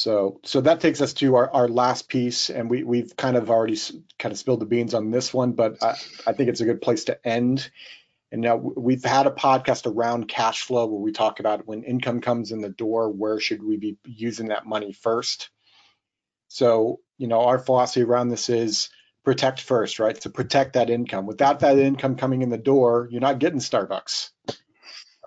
So, 0.01 0.41
so 0.45 0.63
that 0.63 0.81
takes 0.81 1.03
us 1.03 1.13
to 1.15 1.37
our, 1.37 1.53
our 1.53 1.69
last 1.69 2.09
piece, 2.09 2.49
and 2.49 2.71
we 2.71 2.85
we've 2.85 3.15
kind 3.17 3.37
of 3.37 3.51
already 3.51 3.79
kind 4.19 4.33
of 4.33 4.39
spilled 4.39 4.61
the 4.61 4.65
beans 4.65 4.95
on 4.95 5.11
this 5.11 5.35
one, 5.35 5.53
but 5.53 5.83
I, 5.83 5.95
I 6.27 6.33
think 6.33 6.49
it's 6.49 6.63
a 6.63 6.65
good 6.65 6.81
place 6.81 7.05
to 7.05 7.29
end. 7.29 7.71
And 8.33 8.41
now 8.41 8.57
we've 8.57 9.05
had 9.05 9.27
a 9.27 9.31
podcast 9.31 9.85
around 9.87 10.27
cash 10.27 10.63
flow 10.63 10.87
where 10.87 11.03
we 11.03 11.13
talk 11.13 11.39
about 11.39 11.67
when 11.67 11.83
income 11.83 12.23
comes 12.23 12.51
in 12.51 12.63
the 12.63 12.71
door, 12.71 13.11
where 13.11 13.41
should 13.41 13.63
we 13.63 13.77
be 13.77 13.99
using 14.07 14.49
that 14.49 14.65
money 14.65 14.95
first? 14.95 15.51
So, 16.49 17.01
you 17.19 17.27
know, 17.27 17.43
our 17.43 17.59
philosophy 17.59 18.03
around 18.03 18.31
this 18.31 18.49
is 18.49 18.89
protect 19.23 19.61
first, 19.61 19.99
right? 19.99 20.19
To 20.23 20.31
protect 20.31 20.73
that 20.75 20.89
income. 20.89 21.27
Without 21.27 21.61
that 21.61 21.79
income 21.79 22.17
coming 22.17 22.41
in 22.41 22.49
the 22.49 22.57
door, 22.57 23.07
you're 23.11 23.21
not 23.21 23.39
getting 23.39 23.61
Starbucks, 23.61 24.31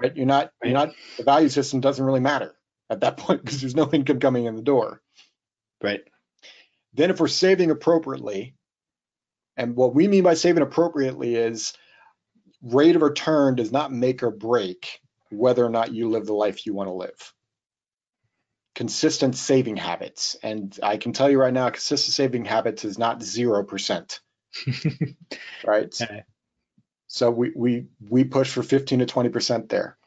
right? 0.01 0.17
You're 0.17 0.25
not, 0.25 0.51
you're 0.63 0.73
not, 0.73 0.93
the 1.17 1.23
value 1.25 1.49
system 1.49 1.79
doesn't 1.79 2.03
really 2.03 2.21
matter 2.21 2.55
at 2.89 3.01
that 3.01 3.17
point 3.17 3.43
because 3.43 3.61
there's 3.61 3.75
no 3.75 3.89
income 3.91 4.19
coming 4.19 4.45
in 4.45 4.55
the 4.55 4.61
door. 4.61 5.01
Right. 5.81 6.01
Then 6.93 7.09
if 7.09 7.19
we're 7.19 7.27
saving 7.27 7.71
appropriately, 7.71 8.55
and 9.57 9.75
what 9.75 9.95
we 9.95 10.07
mean 10.07 10.23
by 10.23 10.35
saving 10.35 10.63
appropriately 10.63 11.35
is 11.35 11.73
rate 12.61 12.95
of 12.95 13.01
return 13.01 13.55
does 13.55 13.71
not 13.71 13.91
make 13.91 14.23
or 14.23 14.31
break 14.31 14.99
whether 15.29 15.65
or 15.65 15.69
not 15.69 15.93
you 15.93 16.09
live 16.09 16.25
the 16.25 16.33
life 16.33 16.65
you 16.65 16.73
want 16.73 16.87
to 16.87 16.93
live. 16.93 17.33
Consistent 18.75 19.35
saving 19.35 19.77
habits. 19.77 20.35
And 20.41 20.77
I 20.81 20.97
can 20.97 21.13
tell 21.13 21.29
you 21.29 21.39
right 21.39 21.53
now, 21.53 21.69
consistent 21.69 22.13
saving 22.13 22.45
habits 22.45 22.85
is 22.85 22.97
not 22.97 23.19
0%. 23.19 24.19
right? 25.65 26.01
Okay. 26.01 26.23
So 27.07 27.29
we, 27.29 27.51
we, 27.55 27.85
we 28.09 28.23
push 28.23 28.51
for 28.51 28.63
15 28.63 28.99
to 28.99 29.05
20% 29.05 29.69
there. 29.69 29.97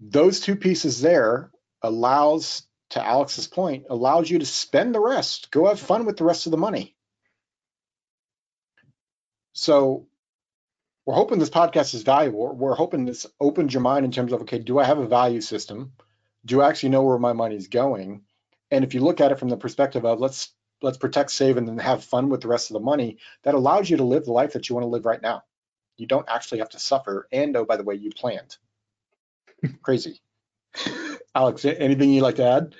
Those 0.00 0.40
two 0.40 0.56
pieces 0.56 1.00
there 1.00 1.51
allows, 1.82 2.62
to 2.90 3.04
Alex's 3.04 3.46
point, 3.46 3.86
allows 3.90 4.30
you 4.30 4.38
to 4.38 4.46
spend 4.46 4.94
the 4.94 5.00
rest. 5.00 5.50
Go 5.50 5.66
have 5.66 5.80
fun 5.80 6.04
with 6.04 6.16
the 6.16 6.24
rest 6.24 6.46
of 6.46 6.50
the 6.50 6.58
money. 6.58 6.94
So 9.52 10.06
we're 11.04 11.14
hoping 11.14 11.38
this 11.38 11.50
podcast 11.50 11.94
is 11.94 12.02
valuable. 12.02 12.54
We're 12.54 12.74
hoping 12.74 13.04
this 13.04 13.26
opens 13.40 13.74
your 13.74 13.82
mind 13.82 14.04
in 14.04 14.12
terms 14.12 14.32
of 14.32 14.42
okay, 14.42 14.58
do 14.58 14.78
I 14.78 14.84
have 14.84 14.98
a 14.98 15.06
value 15.06 15.40
system? 15.40 15.92
Do 16.44 16.60
I 16.60 16.68
actually 16.68 16.90
know 16.90 17.02
where 17.02 17.18
my 17.18 17.32
money's 17.32 17.68
going? 17.68 18.22
And 18.70 18.84
if 18.84 18.94
you 18.94 19.00
look 19.00 19.20
at 19.20 19.32
it 19.32 19.38
from 19.38 19.48
the 19.48 19.56
perspective 19.56 20.04
of 20.04 20.20
let's 20.20 20.52
let's 20.80 20.98
protect, 20.98 21.30
save, 21.30 21.56
and 21.56 21.66
then 21.66 21.78
have 21.78 22.04
fun 22.04 22.28
with 22.28 22.40
the 22.40 22.48
rest 22.48 22.70
of 22.70 22.74
the 22.74 22.80
money, 22.80 23.18
that 23.44 23.54
allows 23.54 23.88
you 23.88 23.98
to 23.98 24.04
live 24.04 24.24
the 24.24 24.32
life 24.32 24.54
that 24.54 24.68
you 24.68 24.74
want 24.74 24.84
to 24.84 24.90
live 24.90 25.06
right 25.06 25.22
now. 25.22 25.42
You 25.96 26.06
don't 26.06 26.28
actually 26.28 26.58
have 26.58 26.70
to 26.70 26.80
suffer. 26.80 27.28
And 27.30 27.56
oh, 27.56 27.64
by 27.64 27.76
the 27.76 27.84
way, 27.84 27.94
you 27.94 28.10
planned. 28.10 28.56
Crazy. 29.82 30.20
Alex, 31.34 31.64
anything 31.64 32.12
you'd 32.12 32.22
like 32.22 32.36
to 32.36 32.44
add? 32.46 32.74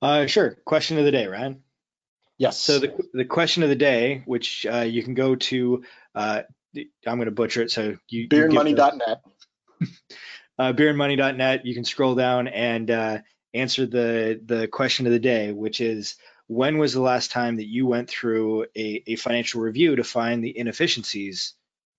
Uh, 0.00 0.26
sure. 0.26 0.56
Question 0.64 0.98
of 0.98 1.04
the 1.04 1.10
day, 1.10 1.26
Ryan. 1.26 1.62
Yes. 2.38 2.58
So 2.58 2.78
the 2.78 2.92
the 3.12 3.24
question 3.24 3.62
of 3.62 3.68
the 3.68 3.76
day, 3.76 4.22
which 4.26 4.66
uh, 4.66 4.80
you 4.80 5.02
can 5.02 5.14
go 5.14 5.36
to, 5.36 5.84
uh, 6.14 6.42
I'm 6.74 7.16
going 7.18 7.26
to 7.26 7.30
butcher 7.30 7.62
it. 7.62 7.70
So 7.70 7.96
you 8.08 8.28
beerandmoney.net. 8.28 9.20
uh, 10.58 10.72
beerandmoney.net. 10.72 11.64
You 11.64 11.74
can 11.74 11.84
scroll 11.84 12.16
down 12.16 12.48
and 12.48 12.90
uh, 12.90 13.18
answer 13.54 13.86
the 13.86 14.40
the 14.44 14.66
question 14.66 15.06
of 15.06 15.12
the 15.12 15.20
day, 15.20 15.52
which 15.52 15.80
is 15.80 16.16
when 16.48 16.78
was 16.78 16.92
the 16.92 17.00
last 17.00 17.30
time 17.30 17.56
that 17.56 17.68
you 17.68 17.86
went 17.86 18.10
through 18.10 18.66
a, 18.76 19.04
a 19.06 19.16
financial 19.16 19.60
review 19.60 19.96
to 19.96 20.04
find 20.04 20.42
the 20.42 20.58
inefficiencies, 20.58 21.54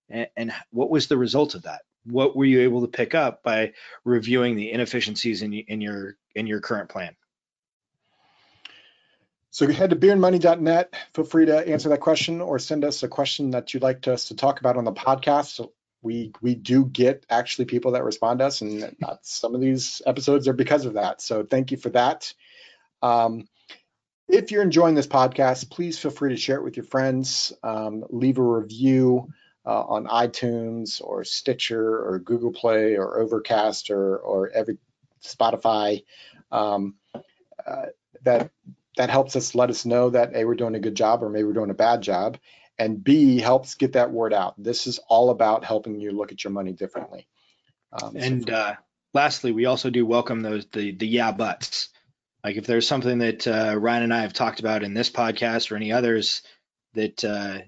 and, 0.10 0.28
and 0.36 0.54
what 0.72 0.90
was 0.90 1.08
the 1.08 1.18
result 1.18 1.56
of 1.56 1.64
that? 1.64 1.82
What 2.06 2.36
were 2.36 2.46
you 2.46 2.62
able 2.62 2.82
to 2.82 2.88
pick 2.88 3.16
up 3.16 3.44
by 3.44 3.74
reviewing 4.04 4.56
the 4.56 4.72
inefficiencies 4.72 5.42
in, 5.42 5.54
in 5.54 5.82
your 5.82 6.18
in 6.36 6.48
your 6.48 6.60
current 6.62 6.90
plan? 6.90 7.16
So 9.52 9.72
head 9.72 9.92
to 9.92 9.96
beerandmoney.net. 9.96 10.96
Feel 11.14 11.26
free 11.26 11.46
to 11.46 11.68
answer 11.68 11.90
that 11.90 12.00
question 12.00 12.42
or 12.42 12.58
send 12.58 12.84
us 12.84 13.04
a 13.04 13.08
question 13.08 13.52
that 13.52 13.74
you'd 13.74 13.84
like 13.84 14.08
us 14.08 14.26
to 14.30 14.36
talk 14.36 14.60
about 14.60 14.78
on 14.78 14.84
the 14.84 14.92
podcast. 14.92 15.70
We 16.02 16.34
we 16.42 16.56
do 16.56 16.86
get 16.86 17.26
actually 17.30 17.66
people 17.66 17.92
that 17.92 18.04
respond 18.04 18.40
to 18.40 18.46
us, 18.46 18.62
and 18.62 18.96
some 19.22 19.56
of 19.56 19.62
these 19.62 20.02
episodes 20.06 20.48
are 20.48 20.54
because 20.54 20.86
of 20.86 20.96
that. 20.96 21.22
So 21.22 21.44
thank 21.44 21.72
you 21.72 21.78
for 21.78 21.90
that. 21.90 22.34
Um, 23.02 23.48
if 24.28 24.52
you're 24.52 24.64
enjoying 24.64 24.96
this 24.96 25.08
podcast, 25.08 25.70
please 25.70 26.00
feel 26.00 26.12
free 26.12 26.32
to 26.32 26.38
share 26.38 26.58
it 26.58 26.64
with 26.64 26.76
your 26.76 26.86
friends. 26.86 27.54
Um, 27.62 28.04
leave 28.10 28.40
a 28.40 28.42
review 28.42 29.30
uh, 29.66 29.84
on 29.84 30.06
iTunes 30.06 31.02
or 31.02 31.24
Stitcher 31.24 32.00
or 32.06 32.20
Google 32.20 32.52
Play 32.52 32.96
or 32.96 33.20
Overcast 33.20 33.90
or 33.90 34.18
or 34.18 34.50
every 34.50 34.78
Spotify. 35.24 36.04
Um, 36.52 36.96
uh, 37.66 37.88
that 38.24 38.52
that 38.98 39.10
helps 39.10 39.36
us 39.36 39.56
let 39.56 39.70
us 39.70 39.86
know 39.86 40.10
that 40.12 40.36
a 40.36 40.46
we're 40.46 40.56
doing 40.56 40.76
a 40.76 40.80
good 40.80 40.96
job 40.96 41.24
or 41.24 41.30
maybe 41.30 41.44
we're 41.46 41.54
doing 41.54 41.70
a 41.70 41.76
bad 41.76 42.02
job, 42.02 42.38
and 42.78 43.04
b 43.04 43.40
helps 43.40 43.76
get 43.76 43.94
that 43.94 44.12
word 44.12 44.34
out. 44.34 44.62
This 44.62 44.88
is 44.88 45.00
all 45.08 45.30
about 45.30 45.64
helping 45.64 46.00
you 46.00 46.12
look 46.12 46.32
at 46.32 46.44
your 46.44 46.52
money 46.52 46.74
differently. 46.74 47.28
Um, 47.92 48.16
and 48.16 48.48
so 48.48 48.54
uh, 48.54 48.76
lastly, 49.14 49.52
we 49.52 49.66
also 49.66 49.90
do 49.90 50.06
welcome 50.06 50.42
those 50.42 50.66
the 50.72 50.92
the 50.92 51.08
yeah 51.08 51.32
buts. 51.32 51.90
Like 52.44 52.58
if 52.58 52.68
there's 52.68 52.88
something 52.88 53.20
that 53.20 53.48
uh, 53.48 53.76
Ryan 53.78 54.04
and 54.04 54.14
I 54.14 54.22
have 54.22 54.34
talked 54.34 54.60
about 54.60 54.84
in 54.84 54.94
this 54.94 55.10
podcast 55.10 55.72
or 55.72 55.78
any 55.78 55.94
others 55.94 56.42
that 56.94 57.24
uh, 57.24 57.60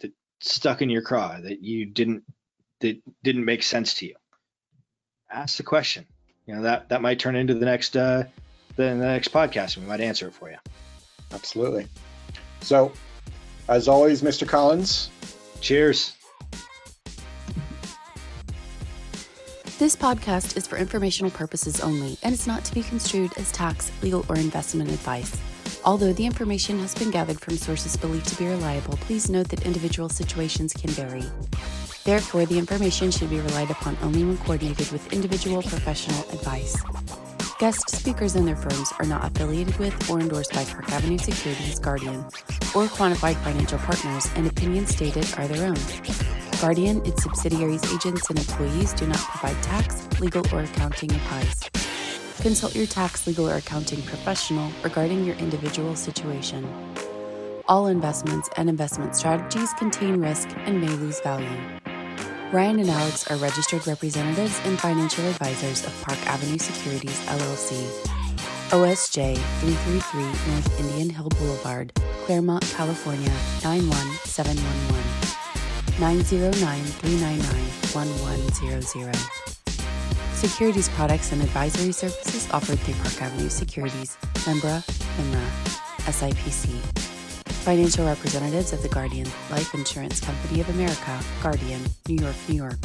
that 0.00 0.12
stuck 0.40 0.82
in 0.82 0.90
your 0.90 1.02
craw 1.02 1.38
that 1.40 1.62
you 1.62 1.86
didn't 1.86 2.24
that 2.80 3.00
didn't 3.22 3.44
make 3.44 3.62
sense 3.62 3.94
to 3.94 4.06
you? 4.06 4.14
Ask 5.30 5.56
the 5.56 5.62
question. 5.62 6.06
You 6.46 6.56
know 6.56 6.62
that 6.62 6.88
that 6.88 7.02
might 7.02 7.18
turn 7.18 7.36
into 7.36 7.54
the 7.54 7.66
next 7.66 7.96
uh 7.96 8.24
the, 8.76 8.82
the 8.82 8.94
next 8.94 9.32
podcast 9.32 9.76
we 9.76 9.84
might 9.84 10.00
answer 10.00 10.28
it 10.28 10.34
for 10.34 10.50
you. 10.50 10.56
Absolutely. 11.32 11.86
So 12.60 12.92
as 13.68 13.88
always 13.88 14.22
mr 14.22 14.48
collins. 14.48 15.10
Cheers. 15.60 16.16
This 19.78 19.96
podcast 19.96 20.58
is 20.58 20.66
for 20.66 20.76
informational 20.76 21.30
purposes 21.30 21.80
only 21.80 22.18
and 22.22 22.34
is 22.34 22.46
not 22.46 22.64
to 22.66 22.74
be 22.74 22.82
construed 22.82 23.32
as 23.38 23.50
tax, 23.50 23.90
legal, 24.02 24.26
or 24.28 24.36
investment 24.36 24.90
advice. 24.90 25.34
Although 25.84 26.12
the 26.12 26.26
information 26.26 26.78
has 26.80 26.94
been 26.94 27.10
gathered 27.10 27.40
from 27.40 27.56
sources 27.56 27.96
believed 27.96 28.28
to 28.28 28.36
be 28.36 28.46
reliable, 28.46 28.96
please 28.98 29.30
note 29.30 29.48
that 29.48 29.64
individual 29.64 30.10
situations 30.10 30.74
can 30.74 30.90
vary. 30.90 31.24
Therefore, 32.04 32.44
the 32.44 32.58
information 32.58 33.10
should 33.10 33.30
be 33.30 33.40
relied 33.40 33.70
upon 33.70 33.96
only 34.02 34.24
when 34.24 34.36
coordinated 34.38 34.90
with 34.92 35.12
individual 35.12 35.62
professional 35.62 36.20
advice. 36.32 36.76
Guest 37.58 37.90
speakers 37.90 38.36
and 38.36 38.46
their 38.46 38.56
firms 38.56 38.92
are 38.98 39.06
not 39.06 39.24
affiliated 39.24 39.76
with 39.78 40.10
or 40.10 40.20
endorsed 40.20 40.52
by 40.52 40.64
Park 40.64 40.90
Avenue 40.92 41.18
Securities 41.18 41.78
Guardian 41.78 42.24
or 42.74 42.86
Quantified 42.86 43.36
Financial 43.36 43.78
Partners, 43.78 44.28
and 44.36 44.46
opinions 44.46 44.90
stated 44.90 45.26
are 45.38 45.48
their 45.48 45.66
own. 45.66 45.78
Guardian, 46.60 47.04
its 47.06 47.22
subsidiaries, 47.22 47.84
agents, 47.92 48.28
and 48.28 48.38
employees 48.38 48.92
do 48.92 49.06
not 49.06 49.18
provide 49.18 49.62
tax, 49.62 50.06
legal, 50.20 50.42
or 50.52 50.60
accounting 50.60 51.10
advice. 51.10 51.79
Consult 52.42 52.74
your 52.74 52.86
tax, 52.86 53.26
legal, 53.26 53.50
or 53.50 53.56
accounting 53.56 54.00
professional 54.02 54.72
regarding 54.82 55.26
your 55.26 55.36
individual 55.36 55.94
situation. 55.94 56.66
All 57.68 57.88
investments 57.88 58.48
and 58.56 58.70
investment 58.70 59.14
strategies 59.14 59.74
contain 59.74 60.22
risk 60.22 60.48
and 60.56 60.80
may 60.80 60.88
lose 60.88 61.20
value. 61.20 61.46
Ryan 62.50 62.80
and 62.80 62.88
Alex 62.88 63.30
are 63.30 63.36
registered 63.36 63.86
representatives 63.86 64.58
and 64.64 64.80
financial 64.80 65.26
advisors 65.26 65.84
of 65.84 65.92
Park 66.02 66.18
Avenue 66.26 66.58
Securities 66.58 67.20
LLC. 67.26 67.86
OSJ 68.70 69.36
333 69.36 70.22
North 70.22 70.80
Indian 70.80 71.10
Hill 71.10 71.28
Boulevard, 71.28 71.92
Claremont, 72.24 72.64
California 72.74 73.30
91711. 73.62 76.00
909 76.00 76.84
399 76.84 77.70
1100. 77.92 79.49
Securities 80.40 80.88
products 80.88 81.32
and 81.32 81.42
advisory 81.42 81.92
services 81.92 82.48
offered 82.50 82.78
through 82.78 82.94
Park 82.94 83.20
Avenue 83.20 83.50
Securities, 83.50 84.16
Membra, 84.46 84.82
FINRA, 85.14 85.44
SIPC. 86.08 86.80
Financial 87.62 88.06
representatives 88.06 88.72
of 88.72 88.82
the 88.82 88.88
Guardian 88.88 89.28
Life 89.50 89.74
Insurance 89.74 90.18
Company 90.18 90.62
of 90.62 90.70
America, 90.70 91.20
Guardian, 91.42 91.82
New 92.08 92.14
York, 92.14 92.34
New 92.48 92.54
York. 92.54 92.78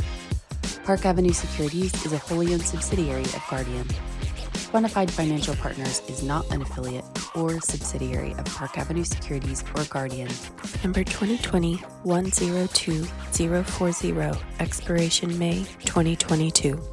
Park 0.83 1.05
Avenue 1.05 1.31
Securities 1.31 1.93
is 2.05 2.11
a 2.11 2.17
wholly 2.17 2.53
owned 2.53 2.61
subsidiary 2.61 3.23
of 3.23 3.41
Guardian. 3.49 3.85
Quantified 4.73 5.09
Financial 5.09 5.55
Partners 5.55 6.01
is 6.09 6.23
not 6.23 6.45
an 6.51 6.61
affiliate 6.61 7.05
or 7.37 7.61
subsidiary 7.61 8.33
of 8.33 8.43
Park 8.47 8.77
Avenue 8.77 9.05
Securities 9.05 9.63
or 9.77 9.85
Guardian. 9.85 10.27
Number 10.83 11.05
2020 11.05 11.77
102040, 12.03 14.41
expiration 14.59 15.39
May 15.39 15.63
2022. 15.85 16.83